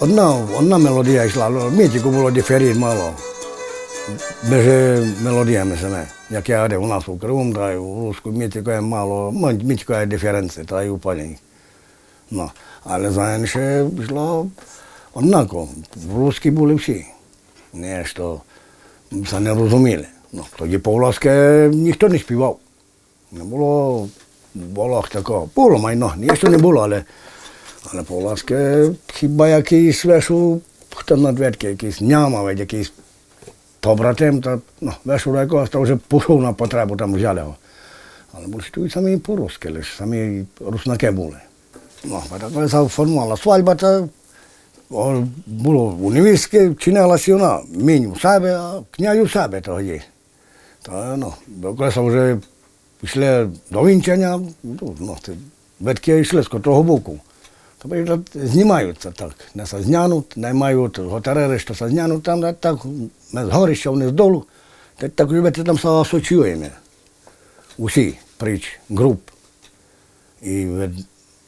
Одна, 0.00 0.46
одна 0.58 0.78
мелодія 0.78 1.24
йшла, 1.24 1.48
мітіку 1.50 2.10
було 2.10 2.30
диферіт 2.30 2.76
мало. 2.76 3.12
Без 4.50 4.66
мелодіями 5.22 5.78
саме. 5.80 6.06
Як 6.30 6.48
я 6.48 6.56
говорив, 6.56 6.82
у 6.82 6.86
нас 6.86 7.08
у 7.08 7.16
Криму, 7.18 7.54
та 7.54 7.72
й 7.72 7.76
у 7.76 8.00
русську 8.06 8.30
мітіку 8.30 8.70
є 8.70 8.80
мало, 8.80 9.28
м- 9.28 9.60
мітіку 9.64 9.92
є 9.92 10.06
диференції, 10.06 10.66
та 10.66 10.82
й 10.82 10.88
у 10.88 10.98
пані. 10.98 11.36
Ну, 12.30 12.50
але 12.84 13.10
заінше 13.10 13.86
йшло 14.02 14.46
однаково. 15.14 15.68
В 16.08 16.18
русській 16.18 16.50
були 16.50 16.74
всі. 16.74 17.06
Не, 17.72 18.04
що 18.04 18.40
це 19.30 19.40
не 19.40 19.54
розуміли. 19.54 20.06
Ну, 20.32 20.44
тоді 20.58 20.78
по-власьки 20.78 21.30
ніхто 21.74 22.08
не 22.08 22.18
співав. 22.18 22.58
Не 23.32 23.44
було 23.44 24.08
волох 24.74 25.08
такого. 25.08 25.48
Було 25.56 25.78
майно, 25.78 26.14
ніщо 26.16 26.48
не 26.48 26.58
було, 26.58 26.80
але 26.80 27.04
але 27.92 28.02
по-ласки 28.02 28.90
хіба 29.06 29.48
якийсь 29.48 30.04
вешу, 30.04 30.60
хто 30.94 31.16
надведки, 31.16 31.66
якийсь 31.66 32.00
нямав, 32.00 32.58
якийсь 32.58 32.92
побратим, 33.80 34.42
то 34.42 34.60
ну, 34.80 34.92
вешу 35.04 35.32
до 35.32 35.38
якогось, 35.38 35.70
то 35.70 35.80
вже 35.80 35.96
пішов 35.96 36.42
на 36.42 36.52
потребу, 36.52 36.96
там 36.96 37.14
взяли 37.14 37.40
його. 37.40 37.56
Але 38.32 38.46
були 38.46 38.64
тут 38.70 38.92
самі 38.92 39.16
по-русски, 39.16 39.70
лише 39.70 39.96
самі 39.96 40.44
руснаки 40.60 41.10
були. 41.10 41.36
Ну, 42.04 42.22
а 42.30 42.38
так 42.38 42.52
коли 42.52 42.66
заформувала 42.66 43.36
свадьба, 43.36 43.74
то 43.74 44.08
о, 44.90 45.24
було 45.46 45.98
у 46.00 46.10
невістки, 46.10 46.74
чинилася 46.78 47.34
вона, 47.34 47.60
мінь 47.68 48.06
у 48.06 48.16
себе, 48.16 48.56
а 48.56 48.80
князь 48.90 49.18
у 49.18 49.28
себе 49.28 49.60
тоді. 49.60 50.02
То, 50.82 51.16
ну, 51.16 51.32
коли 51.76 52.08
вже 52.08 52.38
пішли 53.00 53.50
до 53.70 53.86
вінчання, 53.86 54.40
ну, 54.62 54.96
ну, 55.00 55.16
ти, 55.22 55.32
ветки 55.80 56.18
йшли 56.18 56.42
з 56.42 56.48
котрого 56.48 56.82
боку. 56.82 57.20
То 57.78 57.88
вже 57.88 58.18
знімаються 58.34 59.10
так, 59.10 59.34
не 59.54 59.66
се 59.66 59.82
знянуть, 59.82 60.36
наймають 60.36 60.98
готарери, 60.98 61.58
що 61.58 61.74
се 61.74 61.88
знянуть 61.88 62.22
там, 62.22 62.54
так, 62.60 62.78
ми 63.32 63.46
з 63.46 63.48
горища, 63.48 63.90
вони 63.90 64.08
з 64.08 64.12
долу, 64.12 64.44
та 64.96 65.08
так 65.08 65.28
вже 65.28 65.50
там 65.50 65.78
се 65.78 65.88
асоціюємо. 65.88 66.66
Усі. 67.78 68.18
prici, 68.38 68.78
grup. 68.90 69.18
І 70.42 70.66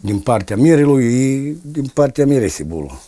din 0.03 0.21
partea 0.21 0.57
mirelui 0.57 1.05
і 1.05 1.53
din 1.64 1.95
partea 1.95 2.27
miresii 2.27 2.64
було. 2.64 2.99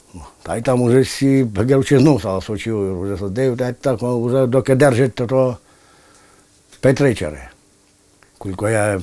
Та 0.42 0.56
й 0.56 0.62
там 0.62 0.82
уже 0.82 1.00
всі 1.00 1.46
геручі 1.56 1.98
знов 1.98 2.20
стало 2.20 2.42
сочив, 2.42 3.00
вже 3.00 3.18
садив, 3.18 3.56
та 3.56 3.72
так 3.72 3.98
вже 4.02 4.46
доки 4.46 4.74
держить, 4.74 5.14
то, 5.14 5.26
то 5.26 5.56
Петричари. 6.80 7.48
Кілько 8.42 8.68
я 8.68 9.02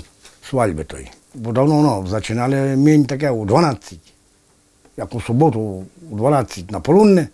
свадьби 0.50 0.84
той. 0.84 1.12
Бо 1.40 1.52
давно 1.52 1.82
ну, 1.82 2.12
починали 2.12 2.76
мінь 2.76 3.06
таке 3.06 3.30
у 3.30 3.46
12. 3.46 4.00
Як 4.98 5.16
у 5.16 5.22
суботу 5.22 5.86
у 6.12 6.18
12 6.18 6.72
на 6.72 6.80
полудне. 6.80 7.28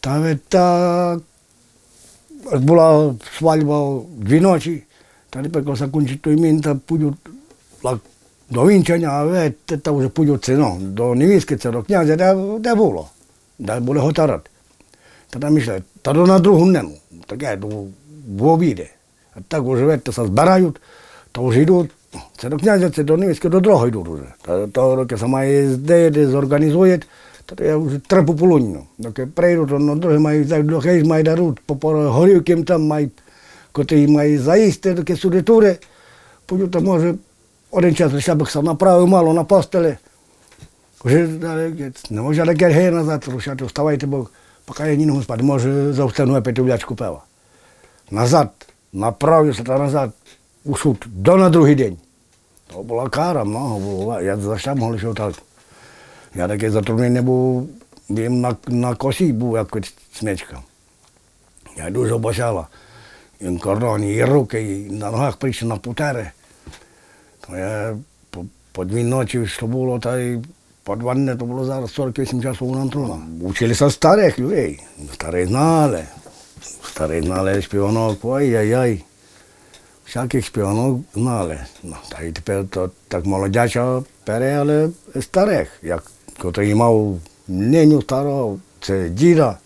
Та 0.00 0.18
ви 0.18 0.38
так 0.48 1.20
аж 2.52 2.60
була 2.60 3.14
свадьба 3.38 4.00
дві 4.16 4.40
ночі, 4.40 4.82
та 5.30 5.42
тепер 5.42 5.64
коли 5.64 5.76
закінчить 5.76 6.22
той 6.22 6.36
мін, 6.36 6.60
та 6.60 6.74
пойдуть 6.74 7.14
ла- 7.82 8.00
до 8.50 8.66
вінчання, 8.66 9.08
а 9.08 9.24
ви 9.24 9.52
та, 9.64 9.76
та 9.76 9.90
вже 9.90 10.08
пойдуть 10.08 10.44
це, 10.44 10.56
ну, 10.56 10.76
до 10.80 11.14
невістки, 11.14 11.56
це 11.56 11.70
до 11.70 11.82
князя, 11.82 12.16
де, 12.16 12.58
де 12.58 12.74
було, 12.74 13.08
де 13.58 13.80
були 13.80 14.00
готарати. 14.00 14.50
Та 15.30 15.38
там 15.38 15.58
йшли, 15.58 15.82
та 16.02 16.12
до 16.12 16.26
на 16.26 16.38
другу 16.38 16.66
нему, 16.66 16.98
таке, 17.26 17.56
до, 17.56 17.68
в 18.38 18.46
обіди. 18.46 18.90
А 19.34 19.38
так 19.48 19.62
вже 19.62 19.84
ви, 19.84 19.98
це 22.36 22.48
до 22.48 22.56
князя, 22.56 22.90
це 22.90 23.02
до 23.02 23.16
невістки, 23.16 23.48
до 23.48 23.60
другого 23.60 23.88
йдуть 23.88 24.08
вже. 24.08 24.22
Та 24.42 24.66
то, 24.66 24.96
доки 24.96 25.16
сама 25.16 25.44
їздить, 25.44 26.28
зорганізують, 26.28 27.06
то 27.46 27.64
я 27.64 27.76
вже 27.76 27.98
три 27.98 28.22
пополудню. 28.22 28.82
Доки 28.98 29.26
прийдуть, 29.26 29.68
то 29.68 29.78
на 29.78 29.94
друге 29.94 30.18
мають, 30.18 30.48
за- 30.48 30.62
до 30.62 30.80
хейс 30.80 31.04
даруть, 31.24 31.60
по 31.60 31.88
горівкам 31.90 32.64
там 32.64 32.86
мають, 32.86 33.12
котрі 33.72 34.06
мають 34.06 34.40
заїсти, 34.42 34.92
доки 34.94 35.16
сюди 35.16 35.42
тури, 35.42 35.76
пойдуть, 36.46 36.70
то 36.70 36.80
може 36.80 37.14
один 37.70 37.94
час 37.94 38.12
лише 38.12 38.34
б 38.34 38.48
сам 38.48 38.64
направив 38.64 39.08
мало 39.08 39.32
на 39.34 39.44
постелі. 39.44 39.96
Вже 41.04 41.26
далі, 41.26 41.92
не 42.10 42.20
може 42.22 42.46
таке 42.46 42.68
гей 42.68 42.90
назад 42.90 43.28
рушати, 43.32 43.64
вставайте, 43.64 44.06
бо 44.06 44.28
поки 44.64 44.82
я 44.82 44.94
ні 44.94 45.06
не 45.06 45.22
спати, 45.22 45.42
може 45.42 45.92
завтра 45.92 46.24
випити 46.24 46.62
влячку 46.62 46.94
пива. 46.96 47.22
Назад, 48.10 48.50
направився 48.92 49.62
та 49.62 49.78
назад 49.78 50.10
у 50.64 50.76
суд, 50.76 51.06
до 51.06 51.36
на 51.36 51.50
другий 51.50 51.74
день. 51.74 51.96
Кара, 53.10 53.44
много 53.44 53.78
було, 53.78 54.20
я 54.20 54.36
за 54.36 54.58
що 54.58 54.74
могли 54.74 54.98
що 54.98 55.14
так. 55.14 55.34
Я 56.34 56.48
такий 56.48 56.70
затруднений 56.70 57.22
був, 57.22 57.68
він 58.10 58.40
на, 58.40 58.56
на 58.66 58.94
косі 58.94 59.32
був 59.32 59.56
якось 59.56 59.94
смечка. 60.12 60.58
Я 61.76 61.90
дуже 61.90 62.18
бачала. 62.18 62.66
І 63.40 63.56
кордоні, 63.56 64.14
і 64.14 64.24
руки, 64.24 64.62
і 64.62 64.90
на 64.90 65.10
ногах 65.10 65.36
прийшли 65.36 65.68
на 65.68 65.76
путери. 65.76 66.30
То 67.40 67.56
я 67.56 67.96
по, 68.30 68.44
по 68.72 68.84
дві 68.84 69.04
ночі, 69.04 69.46
що 69.46 69.66
було, 69.66 69.98
та 69.98 70.18
й 70.18 70.38
по 70.82 70.96
два 70.96 71.14
дні, 71.14 71.34
то 71.34 71.44
було 71.44 71.64
зараз 71.64 71.92
48 71.92 72.42
часов 72.42 72.76
на 72.76 72.90
труна. 72.90 73.18
Училися 73.42 73.90
старих 73.90 74.38
людей. 74.38 74.82
Старі 75.12 75.46
знали. 75.46 76.04
Старі 76.82 77.22
знали 77.22 77.62
співанок, 77.62 78.18
ой-яй-яй. 78.22 79.02
Всяких 80.14 80.46
співанок 80.46 81.00
знали. 81.14 81.58
Ну, 81.82 81.96
та 82.08 82.22
й 82.22 82.32
тепер 82.32 82.64
то 82.70 82.90
так 83.08 83.26
молодяча 83.26 84.02
пере, 84.24 84.58
але 84.58 84.88
старих, 85.20 85.68
як 85.82 86.02
котрий 86.38 86.74
мав 86.74 87.18
неню 87.48 88.02
старого, 88.02 88.58
це 88.80 89.08
діда, 89.08 89.58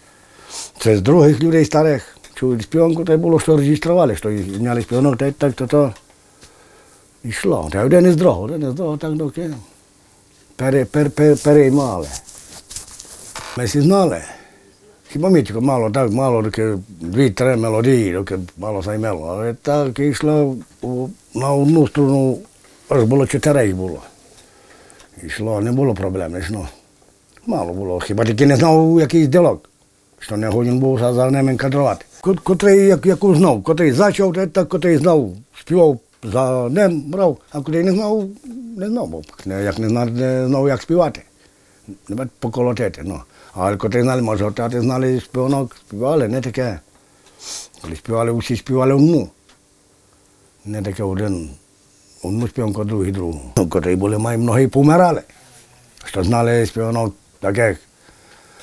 це 0.78 0.96
з 0.96 1.00
других 1.00 1.40
людей 1.40 1.64
старих. 1.64 2.16
Чули 2.34 2.60
співанку, 2.60 3.04
то 3.04 3.18
було, 3.18 3.40
що 3.40 3.56
реєстрували, 3.56 4.16
що 4.16 4.30
і 4.30 4.42
зняли 4.42 4.82
співанок, 4.82 5.16
та 5.16 5.26
й 5.26 5.32
так, 5.32 5.52
то 5.52 5.66
то 5.66 5.94
йшло. 7.24 7.68
Та 7.72 7.84
один 7.84 8.06
із 8.06 8.16
другого, 8.16 8.42
один 8.42 8.68
із 8.68 8.74
другого, 8.74 8.96
так 8.96 9.14
доки 9.14 9.50
пере, 10.56 10.84
пер, 10.84 11.10
пер, 11.10 11.36
переймали. 11.36 12.08
Ми 13.56 13.64
всі 13.64 13.80
знали. 13.80 14.22
Хіба 15.18 15.30
ми 15.30 15.42
тільки 15.42 15.60
мало, 15.60 15.90
так 15.90 16.10
мало, 16.10 16.42
доки 16.42 16.74
дві-три 17.00 17.56
мелодії, 17.56 18.12
доки 18.12 18.38
мало 18.58 18.82
займело. 18.82 19.26
Але 19.30 19.54
так 19.54 19.98
йшло 19.98 20.56
у- 20.82 21.08
на 21.34 21.52
одну 21.52 21.86
сторону, 21.88 22.38
аж 22.88 23.02
було 23.02 23.26
чотири 23.26 23.66
їх 23.66 23.76
було. 23.76 23.98
Йшло, 25.26 25.60
не 25.60 25.72
було 25.72 25.94
проблем, 25.94 26.38
йшло. 26.38 26.68
Мало 27.46 27.72
було. 27.72 28.00
Хіба 28.00 28.24
тільки 28.24 28.46
не 28.46 28.56
знав 28.56 29.00
якийсь 29.00 29.28
ділок, 29.28 29.70
що 30.18 30.36
не 30.36 30.48
годен 30.48 30.78
був 30.78 30.98
за, 30.98 31.12
за 31.12 31.30
ними 31.30 31.56
кадрувати. 31.56 32.04
Кот- 32.22 32.40
Котрий 32.42 32.86
як, 32.86 33.06
яку 33.06 33.34
знав, 33.34 33.62
котрий 33.62 33.92
зачав, 33.92 34.32
та- 34.32 34.46
так 34.46 34.68
котрий 34.68 34.96
знав, 34.98 35.30
співав 35.60 35.98
за 36.22 36.68
ним, 36.68 37.00
брав, 37.06 37.36
а 37.52 37.58
котрий 37.60 37.84
не 37.84 37.92
знав, 37.92 38.24
не 38.76 38.86
знав, 38.88 39.08
бо 39.08 39.22
як 39.46 39.78
не 39.78 39.88
знав, 39.88 40.10
не 40.10 40.46
знав, 40.46 40.68
як 40.68 40.82
співати. 40.82 41.22
Не 42.08 42.26
поколотити, 42.38 43.02
ну. 43.04 43.20
Але 43.60 43.76
котрі 43.76 44.02
знали, 44.02 44.22
може, 44.22 44.44
отати 44.44 44.80
знали 44.80 45.20
співанок, 45.20 45.76
співали, 45.76 46.28
не 46.28 46.40
таке. 46.40 46.80
Коли 47.82 47.96
співали, 47.96 48.30
усі 48.30 48.56
співали 48.56 48.94
одну. 48.94 49.28
Не 50.64 50.82
таке 50.82 51.02
один, 51.02 51.50
одну 52.22 52.48
співанку, 52.48 52.84
другий 52.84 53.12
другу. 53.12 53.40
Ну, 53.56 53.68
Котрі 53.68 53.96
були, 53.96 54.18
май 54.18 54.38
многі 54.38 54.66
помирали. 54.66 55.22
Що 56.04 56.24
знали 56.24 56.66
співанок 56.66 57.14
таких 57.40 57.78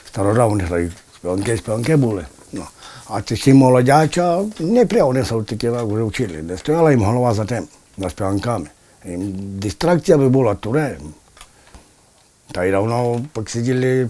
стародавних, 0.08 0.70
так, 0.70 0.82
співанки, 1.16 1.58
співанки 1.58 1.96
були. 1.96 2.26
Ну. 2.52 2.64
А 3.10 3.22
ці 3.22 3.34
всі 3.34 3.54
молодяча, 3.54 4.44
не 4.60 4.86
прямо 4.86 5.14
не 5.14 5.26
са 5.26 5.44
такі 5.44 5.70
так 5.70 5.84
вже 5.84 6.04
вчили. 6.04 6.42
Не 6.42 6.58
стояла 6.58 6.92
їм 6.92 7.04
голова 7.04 7.34
за 7.34 7.46
тим, 7.46 7.68
за 7.98 8.10
співанками. 8.10 8.68
Їм 9.06 9.34
дистракція 9.60 10.18
би 10.18 10.30
була 10.30 10.56
туре. 10.56 10.98
Та 12.52 12.66
й 12.66 12.72
давно 12.72 13.26
пак 13.34 13.50
сиділи 13.50 14.10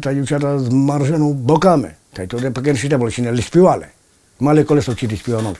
та 0.00 0.14
дівчата 0.14 0.58
з 0.58 0.68
маржину 0.68 1.32
боками. 1.32 1.90
Та 2.12 2.22
й 2.22 2.26
туди 2.26 2.50
поки 2.50 2.76
ще 2.76 2.88
не 2.88 2.96
було, 2.96 3.10
ще 3.10 3.22
не 3.22 3.42
співали. 3.42 3.86
Мали 4.40 4.64
колесо 4.64 4.92
вчити 4.92 5.16
співанок. 5.16 5.56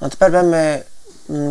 А 0.00 0.08
тепер 0.08 0.30
будемо 0.30 0.78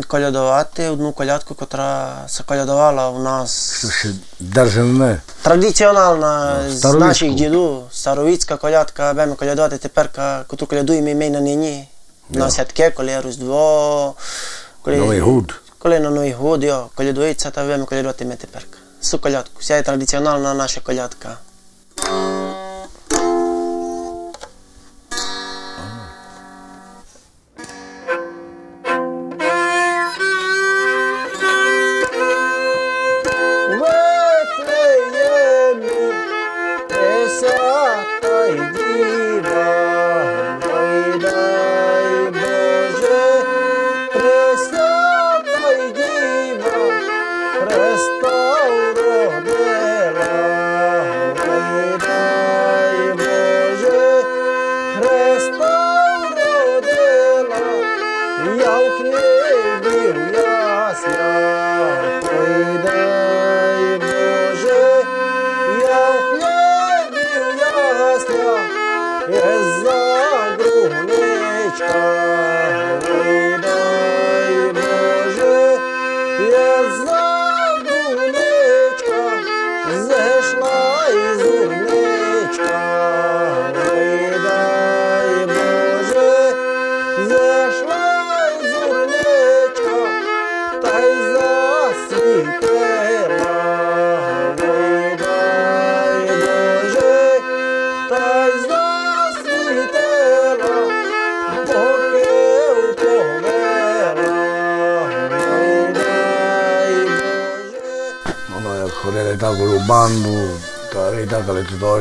колядувати 0.06 0.88
одну 0.88 1.12
колядку, 1.12 1.56
яка 1.60 2.24
се 2.26 2.42
колядувала 2.42 3.10
у 3.10 3.22
нас. 3.22 3.84
ще 4.00 4.08
держимо. 4.40 5.16
Традиціональна 5.42 6.60
з 6.70 6.84
наших 6.94 7.34
діду, 7.34 7.82
старовицька 7.90 8.56
колядка, 8.56 9.12
будемо 9.12 9.34
колядувати 9.34 9.78
тепер, 9.78 10.10
яку 10.18 10.66
колядуємо 10.66 11.08
і 11.08 11.14
ми 11.14 11.30
на 11.30 11.40
нині. 11.40 11.88
На 12.30 12.50
святки, 12.50 12.90
коли 12.90 13.20
Різдво, 13.20 14.14
коли, 14.82 14.96
коли 15.78 16.00
на 16.00 16.10
Новий 16.10 16.32
год, 16.32 16.64
колядується, 16.94 17.50
та 17.50 17.62
будемо 17.62 17.84
колядувати 17.84 18.24
ми 18.24 18.36
тепер. 18.36 18.62
Су 19.02 19.18
колядку. 19.18 19.60
Вся 19.60 19.82
традиціональна 19.82 20.54
наша 20.54 20.80
колядка. 20.80 21.38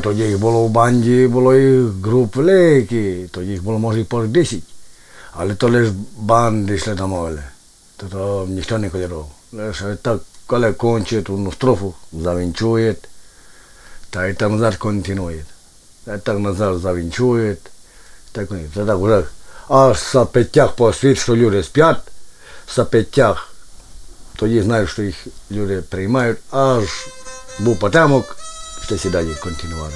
To 0.02 0.12
jich 0.12 0.38
bylo 0.38 0.68
v 0.68 0.72
bandě, 0.72 1.28
bylo 1.28 1.52
jich 1.52 1.92
grup 2.02 2.36
veliký, 2.36 3.28
to 3.32 3.42
jich 3.42 3.62
bylo 3.62 3.80
možná 3.80 4.04
po 4.04 4.24
10. 4.28 4.64
Ale 5.34 5.56
to 5.56 5.68
lež 5.68 5.90
bandy 6.18 6.80
šli 6.80 6.96
tam 6.96 7.14
ale. 7.14 7.44
To 7.98 8.10
to 8.10 8.46
ніхто 8.50 8.78
не 8.78 8.90
так, 10.02 10.22
коли 10.48 10.74
кончить 10.74 11.30
одну 11.30 11.52
строфу, 11.52 11.94
завінчує, 12.14 12.96
та 14.10 14.26
й 14.26 14.34
там 14.34 14.52
назад 14.52 14.76
континує. 14.76 15.46
Та 16.06 16.16
й 16.16 16.20
так 16.20 16.40
назад 16.40 16.76
вже 19.02 19.24
аж 19.70 20.12
за 20.12 20.26
п'ятях 20.26 20.76
по 20.76 20.94
світ, 20.94 21.18
що 21.18 21.36
люди 21.36 21.64
спять, 21.64 22.02
за 22.76 22.86
п'ятях, 22.86 23.54
тоді 24.36 24.62
знають, 24.62 24.90
що 24.90 25.02
їх 25.02 25.28
люди 25.52 25.82
приймають, 25.90 26.38
аж 26.52 26.84
був 27.60 27.80
потемок, 27.80 28.38
що 28.86 28.98
сідає 28.98 29.36
континували. 29.36 29.94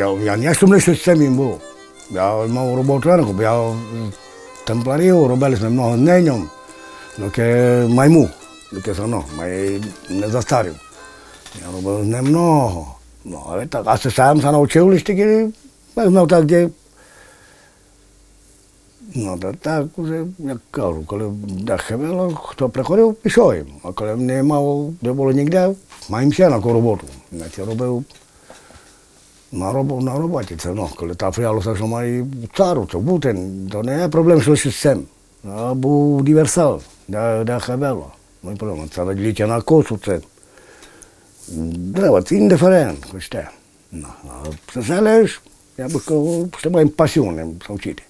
Бо 0.00 0.06
я, 0.06 0.34
я 0.34 0.36
не 0.36 0.54
сумний, 0.54 0.80
що 0.80 0.96
це 0.96 1.14
він 1.14 1.36
був. 1.36 1.60
Я 2.10 2.46
мав 2.46 2.76
роботу 2.76 3.08
ранку, 3.08 3.42
я 3.42 3.60
в 3.60 3.76
темпларів, 4.64 5.26
робили 5.26 5.58
ми 5.62 5.70
много 5.70 5.96
днем, 5.96 6.48
доки 7.18 7.42
майму, 7.88 8.28
доки 8.72 8.92
все 8.92 9.02
одно, 9.02 9.24
май 9.38 9.80
не 10.10 10.28
застарів. 10.28 10.74
Я 11.60 11.72
робив 11.76 12.06
немного. 12.06 12.94
Ну, 13.24 13.42
але 13.48 13.66
так, 13.66 13.82
а 13.86 13.98
це 13.98 14.10
сам 14.10 14.40
се 14.40 14.52
навчив 14.52 14.86
лише 14.86 15.04
тільки, 15.04 15.50
я 15.96 16.08
знав 16.08 16.28
так, 16.28 16.44
де. 16.44 16.68
Ну, 19.14 19.38
та 19.38 19.52
так 19.52 19.86
уже, 19.96 20.24
як 20.38 20.58
кажу, 20.70 21.04
коли 21.06 21.30
дахи 21.48 21.96
було, 21.96 22.30
хто 22.30 22.68
приходив, 22.68 23.14
пішов 23.14 23.54
їм. 23.54 23.66
А 23.82 23.92
коли 23.92 24.16
не 24.16 24.42
мав, 24.42 24.92
де 25.00 25.12
було 25.12 25.32
ніде, 25.32 25.74
маємо 26.08 26.32
ще 26.32 26.48
на 29.52 29.72
яку 29.72 29.72
роботу. 29.72 30.00
Значить, 30.00 30.04
робив 30.04 30.04
на, 30.04 30.12
роб, 30.12 30.14
на 30.14 30.18
роботі 30.18 30.56
це, 30.56 30.68
ну, 30.68 30.88
коли 30.96 31.14
та 31.14 31.30
приялося, 31.30 31.76
що 31.76 31.86
має 31.86 32.26
цару, 32.56 32.88
це 32.92 32.98
бути, 32.98 33.36
то 33.72 33.82
не 33.82 34.00
є 34.00 34.08
проблем, 34.08 34.42
що 34.42 34.56
з 34.56 34.80
цим. 34.80 35.02
А 35.50 35.74
був 35.74 36.16
універсал, 36.16 36.80
де, 37.08 37.44
де 37.44 37.58
хабело. 37.58 38.12
Ну, 38.42 38.52
і 38.52 38.56
проблема, 38.56 38.88
це 38.94 39.04
відліття 39.04 39.46
на 39.46 39.60
косу, 39.60 39.98
це 40.04 40.20
Треба, 41.96 42.22
це 42.22 42.36
індиферент, 42.36 43.06
хоч 43.12 43.28
те. 43.28 43.48
Ну, 43.92 44.06
а 44.24 44.44
це 44.74 44.82
залежиш, 44.82 45.42
я 45.78 45.88
би 45.88 46.00
сказав, 46.00 46.48
що 46.58 46.70
моїм 46.70 46.88
пасіонним 46.88 47.60
вчити. 47.68 48.02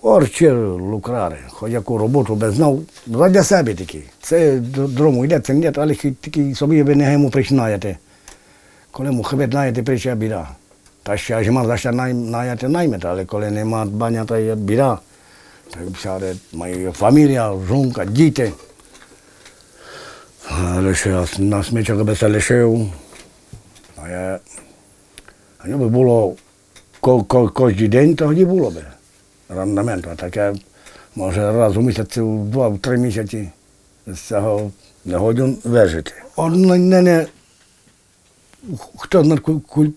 І 0.00 0.06
кожен, 0.06 0.28
ну 0.28 0.30
добре, 0.30 0.48
я 0.48 0.50
би 0.50 0.50
чоловік 0.50 0.50
знав, 0.50 0.52
орче 0.52 0.52
лукрари, 0.52 1.38
хоч 1.48 1.72
яку 1.72 1.98
роботу 1.98 2.34
би 2.34 2.50
знав, 2.50 2.80
задля 3.06 3.44
себе 3.44 3.74
тільки. 3.74 4.02
Це 4.22 4.56
дрому 4.56 5.24
йде, 5.24 5.40
це 5.40 5.54
не, 5.54 5.72
але 5.76 5.94
тільки 5.94 6.54
собі 6.54 6.82
ви 6.82 6.94
не 6.94 7.12
йому 7.12 7.30
починаєте. 7.30 7.96
Коли 8.90 9.10
му 9.10 9.22
хребет 9.22 9.50
знаєте, 9.50 9.82
прича 9.82 10.14
біда. 10.14 10.48
Та 11.02 11.16
ще 11.16 11.34
аж 11.34 11.48
ма 11.48 11.66
за 11.66 11.76
що 11.76 11.92
наяти 11.92 12.68
наймете, 12.68 13.08
але 13.08 13.24
коли 13.24 13.50
нема 13.50 13.84
дбання, 13.84 14.24
то 14.24 14.36
є 14.36 14.54
біда. 14.54 14.98
Так 15.70 15.82
сяде 16.02 16.34
моя 16.52 16.92
фамілія, 16.92 17.54
жонка, 17.68 18.04
діти. 18.04 18.52
Але 20.50 20.94
ще 20.94 21.24
на 21.38 21.62
смічок 21.62 22.02
би 22.02 22.16
се 22.16 22.28
лишив. 22.28 22.92
А 23.96 24.08
я... 24.08 24.38
А 25.58 25.68
би 25.68 25.88
було 25.88 26.34
ко, 27.00 27.22
ко, 27.22 27.48
кожен 27.48 27.90
день, 27.90 28.16
тоді 28.16 28.44
було 28.44 28.70
би 28.70 28.82
рандамент. 29.54 30.06
А 30.06 30.14
таке, 30.14 30.54
може, 31.16 31.52
раз 31.52 31.76
у 31.76 31.80
місяць, 31.80 32.16
в 32.16 32.44
два-три 32.44 32.98
місяці 32.98 33.50
з 34.06 34.20
цього 34.20 34.70
не 35.04 35.16
годин 35.16 35.58
вижити. 35.64 36.12
Он 36.36 36.62
не, 36.62 37.02
не, 37.02 37.26
хто 38.96 39.24
знає, 39.24 39.40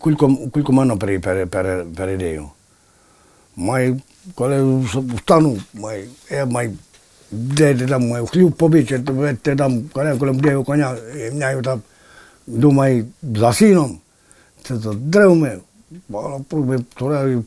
кілько, 0.04 0.38
кілько 0.54 0.74
мене 0.74 0.96
пере, 0.96 1.20
пере, 1.20 1.46
пере, 1.46 1.86
передаю. 1.98 2.50
Май, 3.56 4.02
коли 4.36 4.86
встану, 5.16 5.58
май, 5.74 6.08
я 6.32 6.46
май 6.46 6.72
де 7.34 7.76
ти 7.76 7.88
там 7.88 8.08
маю 8.08 8.26
хліб 8.26 8.52
побиче, 8.52 9.00
ти 9.42 9.56
там 9.56 9.84
коли, 9.94 10.32
бдію 10.32 10.64
коня, 10.64 10.96
і 11.16 11.32
міняю 11.32 11.62
там, 11.62 11.82
думаю, 12.48 13.06
за 13.24 13.54
сіном, 13.54 13.98
це 14.64 14.78
то 14.78 14.94
древми, 14.94 15.58
проби, 16.50 16.80
туди 16.96 17.44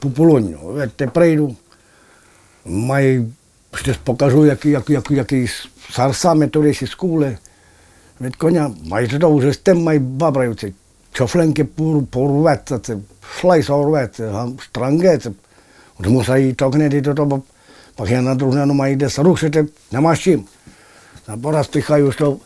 по 0.00 0.10
полоню. 0.10 0.88
Те 0.96 1.06
прийду, 1.06 1.56
маю, 2.64 3.32
щось 3.74 3.96
покажу, 3.96 4.46
як, 4.46 4.66
як, 4.66 4.90
як, 4.90 5.10
якийсь 5.10 5.68
сарсами 5.90 6.46
турисі 6.46 6.86
скули, 6.86 7.38
від 8.20 8.36
коня, 8.36 8.70
майже 8.84 9.18
то 9.18 9.52
з 9.52 9.56
тим 9.56 9.82
май 9.82 9.98
бабраються, 9.98 10.72
чофленки 11.12 11.64
порветься, 12.10 12.78
це 12.78 12.96
шлайса 13.40 13.74
орветься, 13.74 14.48
штранге, 14.58 15.18
тому 16.02 16.22
що 16.22 16.36
і 16.36 16.52
токнети 16.52 17.00
до 17.00 17.14
того, 17.14 17.42
поки 17.94 18.20
на 18.20 18.34
дружину 18.34 18.74
має 18.74 18.96
десь 18.96 19.18
рушити, 19.18 19.66
нема 19.92 20.16
з 20.16 20.18
чим. 20.18 20.44
А 21.26 21.36
пораз 21.36 21.68
тихаю, 21.68 22.12
що 22.12 22.36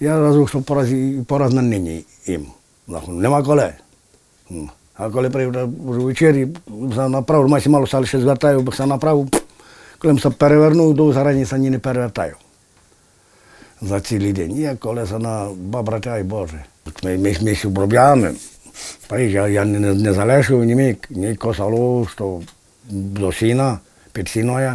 я 0.00 0.20
разу, 0.20 0.46
що 0.46 0.62
пораз, 0.62 0.88
пораз 1.26 1.54
на 1.54 1.62
нині 1.62 2.04
їм. 2.26 2.46
Нема 3.08 3.42
коли. 3.42 3.72
А 4.96 5.10
коли 5.10 5.30
прийду 5.30 5.72
ввечері, 5.84 6.48
направо, 6.96 7.48
масі 7.48 7.68
мало 7.68 7.86
стали 7.86 8.06
ще 8.06 8.20
звертаю, 8.20 8.60
бо 8.60 8.70
все 8.70 8.86
направо, 8.86 9.28
коли 9.98 10.18
се 10.18 10.30
перевернув, 10.30 10.94
до 10.94 11.12
зарані 11.12 11.44
сані 11.44 11.70
не 11.70 11.78
перевертаю. 11.78 12.34
За 13.82 14.00
цілий 14.00 14.32
день. 14.32 14.56
Я 14.56 14.76
колеса 14.76 15.18
на 15.18 15.48
бабрати, 15.56 16.10
ай 16.10 16.22
Боже. 16.22 16.64
Ми, 17.04 17.18
ми, 17.18 17.36
ми 17.42 17.54
ще 17.54 17.68
обробляємо. 17.68 18.28
Я, 19.10 19.48
я 19.48 19.64
не, 19.64 19.94
не 19.94 20.12
залишив 20.12 20.64
ні 20.64 20.74
мій, 20.74 20.96
ні 21.10 21.36
косало, 21.36 22.08
що 22.12 22.40
до 22.90 23.32
сіна, 23.32 23.78
під 24.12 24.28
сіною, 24.28 24.72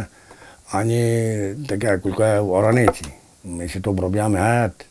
ані 0.70 1.54
таке, 1.68 1.98
кілька 1.98 2.42
ораниці. 2.42 3.04
Ми 3.44 3.68
ще 3.68 3.80
то 3.80 3.90
обробляємо 3.90 4.36
геть. 4.36 4.86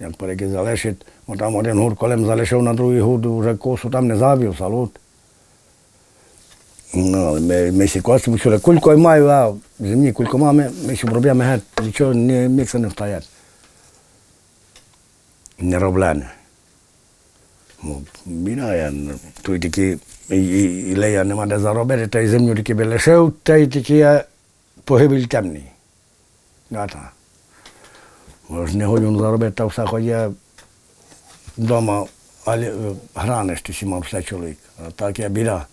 Як 0.00 0.16
переки 0.16 0.48
залишить, 0.48 1.06
бо 1.26 1.36
там 1.36 1.56
один 1.56 1.78
гурт 1.78 1.98
колем 1.98 2.26
залишив 2.26 2.62
на 2.62 2.74
другий 2.74 3.00
гурт, 3.00 3.26
вже 3.26 3.56
косу 3.56 3.90
там 3.90 4.06
не 4.06 4.16
забив, 4.16 4.56
салут. 4.58 4.90
Ну, 6.94 7.40
ми, 7.40 7.72
ми 7.72 7.86
ще 7.86 8.00
косимо, 8.00 8.38
що 8.38 8.60
кілько 8.60 8.98
маю, 8.98 9.28
а 9.28 9.54
земні 9.80 10.12
кілько 10.12 10.38
маємо, 10.38 10.74
ми 10.86 10.96
ще 10.96 11.06
обробляємо 11.06 11.42
геть, 11.42 11.62
нічого 11.82 12.14
не, 12.14 12.48
мікса 12.48 12.78
не 12.78 12.88
встає. 12.88 13.20
Не 15.58 15.78
роблене. 15.78 16.30
Ну, 17.82 18.02
біда, 18.26 18.74
я 18.74 18.92
тут 19.42 19.62
тільки 19.62 19.98
і, 20.30 20.36
і, 20.36 20.90
і 20.90 20.96
лея 20.96 21.24
нема 21.24 21.46
де 21.46 21.58
заробити, 21.58 22.06
та 22.06 22.20
й 22.20 22.28
землю 22.28 22.54
тільки 22.54 22.74
би 22.74 22.86
лишив, 22.86 23.32
та 23.42 23.56
й 23.56 23.66
тільки 23.66 23.96
я 23.96 24.24
погибель 24.84 25.22
темний. 25.22 25.64
Гата. 26.70 27.10
Може, 28.48 28.76
не 28.76 28.86
годин 28.86 29.18
заробити, 29.18 29.52
та 29.52 29.66
все 29.66 29.86
хоч 29.86 30.02
я 30.02 30.30
вдома 31.60 32.06
граниш, 33.14 33.62
ти 33.62 33.86
мав 33.86 34.00
все 34.00 34.22
чоловік. 34.22 34.58
А 34.86 34.90
так 34.90 35.18
я 35.18 35.28
біда. 35.28 35.66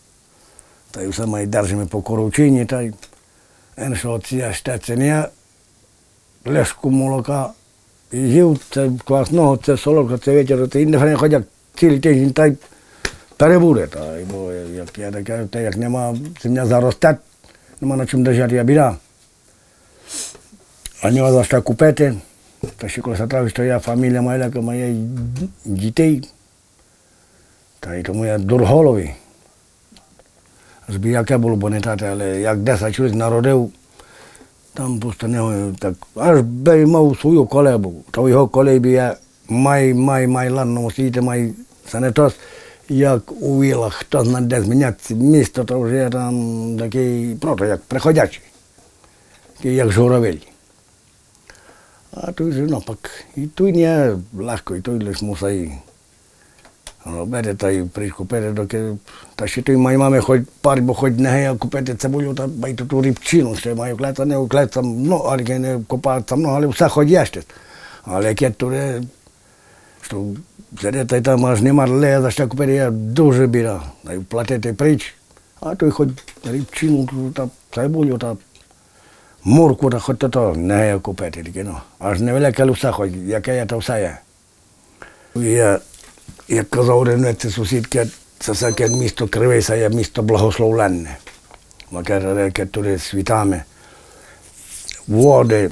Та 0.92 1.02
й 1.02 1.08
все 1.08 1.26
ми 1.26 1.46
держимо 1.46 1.88
по 1.88 2.02
коровчині, 2.02 2.66
та 2.66 2.82
й 2.82 2.94
іншого 3.78 4.20
ці 4.20 4.46
штецення, 4.54 5.28
лешку 6.46 6.90
молока, 6.90 7.50
і 8.12 8.18
їв, 8.18 8.60
це 8.70 8.92
квасного, 9.06 9.58
це 9.58 9.78
солодка, 9.78 10.18
це 10.18 10.32
вечір, 10.32 10.70
це 10.70 10.82
індиферент 10.82 11.20
ходять 11.20 11.44
цілий 11.76 12.00
тиждень, 12.00 12.34
та 12.34 12.46
й 12.46 12.58
перебуде. 13.38 13.88
Та, 13.88 14.18
бо 14.32 14.54
як 14.54 14.98
я 14.98 15.12
таке, 15.12 15.46
те, 15.52 15.64
як 15.64 15.78
нема, 15.78 16.18
земля 16.44 16.66
заросте, 16.66 17.18
нема 17.82 17.96
на 17.96 18.06
чому 18.06 18.24
держати, 18.24 18.56
я 18.56 18.64
біда. 18.64 18.98
А 21.02 21.12
нема 21.12 21.32
за 21.32 21.44
що 21.44 21.62
купити. 21.62 22.16
Коли 23.02 23.18
сатравиш, 23.18 23.54
то 23.54 23.64
я 23.64 23.80
фамілія 23.80 24.22
моя, 24.22 24.46
яка 24.46 24.62
моє 24.62 24.96
дітей. 25.66 26.30
Та 27.80 27.96
й 27.96 28.04
тому 28.04 28.26
я 28.26 28.38
дурголовий. 28.38 29.16
Збі 30.88 31.10
яке 31.10 31.38
було, 31.38 31.56
бо 31.56 31.70
не 31.70 31.82
тате, 31.82 32.10
але 32.12 32.42
як 32.42 32.58
10 32.58 32.96
чоловік 32.96 33.16
народив, 33.16 33.72
там 34.74 35.00
просто 35.00 35.28
не 35.28 35.74
так. 35.80 35.94
Аж 36.16 36.42
би 36.42 36.86
мав 36.86 37.18
свою 37.22 37.46
колебу. 37.46 38.04
То 38.12 38.30
його 38.30 38.48
колебі 38.48 38.92
я 38.92 39.18
май, 39.50 39.94
май, 39.94 40.28
май 40.28 40.50
ланному 40.50 40.92
світі, 40.92 41.22
май 41.22 41.54
санетос. 41.88 42.34
Як 42.90 43.32
у 43.42 43.62
вілах, 43.62 43.94
хто 43.94 44.26
знає, 44.26 44.46
де 44.46 44.62
зміняться 44.62 45.14
місто, 45.14 45.64
то 45.64 45.80
вже 45.80 46.10
там 46.12 46.78
такий, 46.80 47.36
просто 47.36 47.66
як 47.66 47.82
приходячий. 47.82 48.42
Такий 49.58 49.76
як 49.76 49.92
журавель. 49.92 50.38
A 52.14 52.32
to 52.32 52.48
je 52.48 52.52
že, 52.52 52.76
ampak 52.76 53.12
tu 53.56 53.68
je 53.68 54.18
lahko, 54.40 54.80
tu 54.82 54.96
smo 55.14 55.36
saj. 55.36 55.88
No, 57.08 57.26
bere 57.26 57.56
taj 57.56 57.86
pričko, 57.94 58.24
bere 58.24 58.52
dok 58.52 58.74
je, 58.74 58.96
ta 59.40 59.48
še 59.48 59.62
tu 59.64 59.72
ima, 59.72 59.94
imame 59.96 60.20
hoj, 60.20 60.42
par 60.62 60.82
bo 60.84 60.96
hoj 60.98 61.14
neheja, 61.16 61.54
ko 61.56 61.70
pete 61.72 61.96
cebulju, 61.96 62.34
ta 62.36 62.50
pa 62.52 62.68
i 62.68 62.76
tu 62.76 62.88
tu 62.88 63.00
ripčinu, 63.02 63.56
što 63.56 63.72
imaju 63.72 63.98
kleta, 63.98 64.26
ne 64.26 64.38
ukleta 64.38 64.82
mno, 64.84 65.22
ali 65.32 65.46
ga 65.48 65.58
ne 65.58 65.78
kopata 65.88 66.36
mno, 66.36 66.58
ali 66.58 66.68
vsa 66.68 66.90
hoj 66.92 67.08
ješte. 67.08 67.46
Ali 68.04 68.36
kje 68.36 68.52
tu 68.60 68.72
je, 68.72 69.02
što 70.02 70.26
zede 70.82 71.06
taj 71.08 71.24
tam 71.24 71.42
maš 71.42 71.64
nemar 71.64 71.90
leja, 71.90 72.22
za 72.22 72.32
šta 72.32 72.44
ja, 72.44 72.50
ko 72.50 72.58
pete 72.58 72.76
je 72.76 72.90
duže 72.92 73.48
bira, 73.48 73.80
da 74.04 74.18
ju 74.18 74.24
platete 74.24 74.74
prič, 74.74 75.08
a 75.62 75.76
tu 75.76 75.88
je 75.88 75.96
hoj 75.96 76.12
ripčinu, 76.44 77.32
ta 77.36 77.48
cebulju, 77.72 78.18
ta 78.18 78.36
не 80.58 80.76
гея 80.76 81.00
купити, 81.00 81.44
тільки, 81.44 81.64
ну, 81.64 81.78
аж 82.00 82.22
невелике 82.22 82.66
люса, 82.66 82.92
хоч 82.92 83.12
яке 83.26 83.56
є, 83.56 83.66
то 83.66 83.78
все 83.78 84.02
є. 84.02 84.18
Я 85.36 85.80
як 86.48 86.70
казав 86.70 87.00
один 87.00 87.36
це 87.36 87.50
сусідки, 87.50 88.08
це 88.40 88.52
всяке 88.52 88.90
місто 88.90 89.28
Кривися 89.28 89.76
є 89.76 89.90
місто 89.90 90.22
благословленне. 90.22 91.18
Бо 91.92 92.04
каже, 92.04 92.34
реки 92.34 92.66
туди 92.66 93.00
світами, 93.00 93.64
води, 95.08 95.70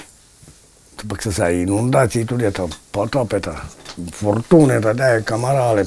так 0.96 1.22
це 1.22 1.30
все, 1.30 1.62
інундації 1.62 2.26
туди, 2.26 2.52
то 2.52 2.70
потопи, 2.92 3.40
та 3.40 3.64
фортуни, 4.12 4.82
та 4.82 4.94
де 4.94 5.22
камарали. 5.22 5.86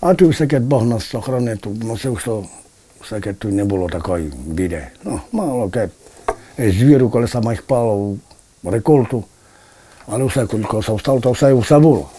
А 0.00 0.14
тут 0.14 0.28
всяке 0.28 0.58
Бог 0.58 0.84
нас 0.84 1.04
сохранив, 1.04 1.58
тут 1.58 1.84
носив, 1.84 2.20
що 2.20 2.44
всяке 3.00 3.32
тут 3.32 3.52
не 3.52 3.64
було 3.64 3.88
такої 3.88 4.32
біди. 4.46 4.86
Ну, 5.04 5.20
мало 6.58 6.70
ке. 6.70 6.72
Звіру, 6.72 7.10
коли 7.10 7.28
саме 7.28 7.52
їх 7.52 7.62
пало 7.62 8.16
в 8.62 8.68
реколту, 8.70 9.24
але 10.06 10.24
все, 10.24 10.46
коли 10.46 10.82
се 10.82 10.92
встав, 10.92 11.20
то 11.20 11.32
все, 11.32 11.54
все 11.54 11.78
було. 11.78 12.10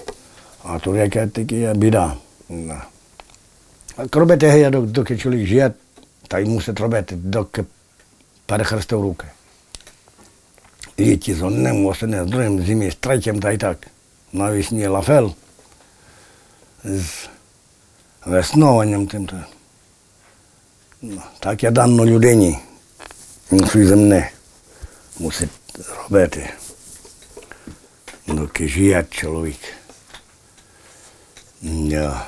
А 0.63 0.79
то 0.79 0.95
яке 0.95 1.27
таке 1.27 1.55
є 1.55 1.73
біда. 1.73 2.13
Да. 2.49 2.83
А 3.97 4.05
робити 4.11 4.47
гея, 4.47 4.69
доки 4.69 5.17
чоловік 5.17 5.47
живе, 5.47 5.71
та 6.27 6.39
й 6.39 6.45
мусить 6.45 6.79
робити, 6.79 7.15
доки 7.15 7.63
перехрестив 8.45 9.01
руки. 9.01 9.25
Літі 10.99 11.33
з 11.33 11.41
одним, 11.43 11.83
восени 11.83 12.23
з 12.23 12.27
другим, 12.27 12.65
зимі 12.65 12.91
з 12.91 12.95
третім, 12.95 13.39
та 13.39 13.51
й 13.51 13.57
так. 13.57 13.77
Навесні 14.33 14.87
лафел 14.87 15.33
з 16.83 17.27
веснованням 18.25 19.07
тим. 19.07 19.25
то. 19.25 19.35
Ну, 21.01 21.21
Так 21.39 21.63
я 21.63 21.71
дано 21.71 22.05
людині 22.05 22.57
на 23.53 23.67
свій 23.67 23.85
земне 23.85 24.31
мусить 25.19 25.49
робити, 25.97 26.49
доки 28.27 28.67
живе 28.67 29.05
чоловік. 29.11 29.59
Ja. 31.63 32.21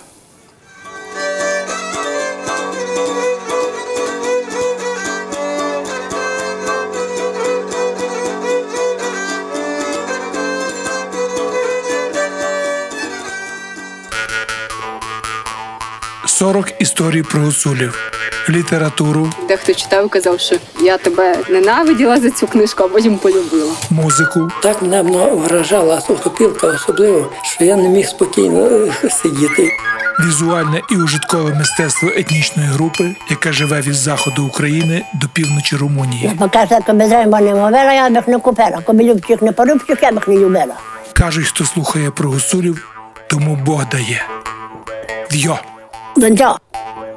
Сорок 16.26 16.82
історій 16.82 17.24
про 17.24 17.42
гуцулів, 17.42 18.12
літературу, 18.49 19.29
Дехто 19.47 19.73
читав 19.73 20.10
казав, 20.10 20.39
що 20.39 20.55
я 20.81 20.97
тебе 20.97 21.38
ненавиділа 21.49 22.19
за 22.19 22.29
цю 22.31 22.47
книжку, 22.47 22.84
а 22.84 22.88
потім 22.88 23.17
полюбила. 23.17 23.73
музику, 23.89 24.49
Так 24.62 24.81
мене 24.81 25.03
вражала 25.31 26.01
сухопілка 26.01 26.67
особливо, 26.67 27.31
що 27.43 27.63
я 27.65 27.75
не 27.75 27.89
міг 27.89 28.08
спокійно 28.08 28.65
е, 28.65 29.10
сидіти. 29.10 29.69
візуальне 30.27 30.81
і 30.91 30.95
ужиткове 30.97 31.53
мистецтво 31.53 32.10
етнічної 32.15 32.69
групи, 32.69 33.15
яка 33.29 33.51
живе 33.51 33.81
від 33.81 33.93
заходу 33.95 34.45
України 34.45 35.05
до 35.13 35.27
півночі 35.27 35.75
Румунії. 35.75 36.31
Покаже, 36.39 36.79
коли 36.86 37.08
треба 37.10 37.41
не 37.41 37.55
мовила, 37.55 37.93
я 37.93 38.10
б 38.10 38.13
їх 38.15 38.27
не 38.27 38.39
купила. 38.39 38.79
Коли 38.86 39.03
не 39.41 39.51
порубчих, 39.51 39.97
я 40.01 40.12
б 40.12 40.21
не 40.27 40.36
любила. 40.38 40.75
Кажуть, 41.13 41.47
хто 41.47 41.65
слухає 41.65 42.12
про 42.12 42.29
гуцулів, 42.29 42.88
тому 43.27 43.55
Бог 43.65 43.89
дає. 43.89 44.25
В'йо! 45.31 45.60
Донця. 46.17 46.55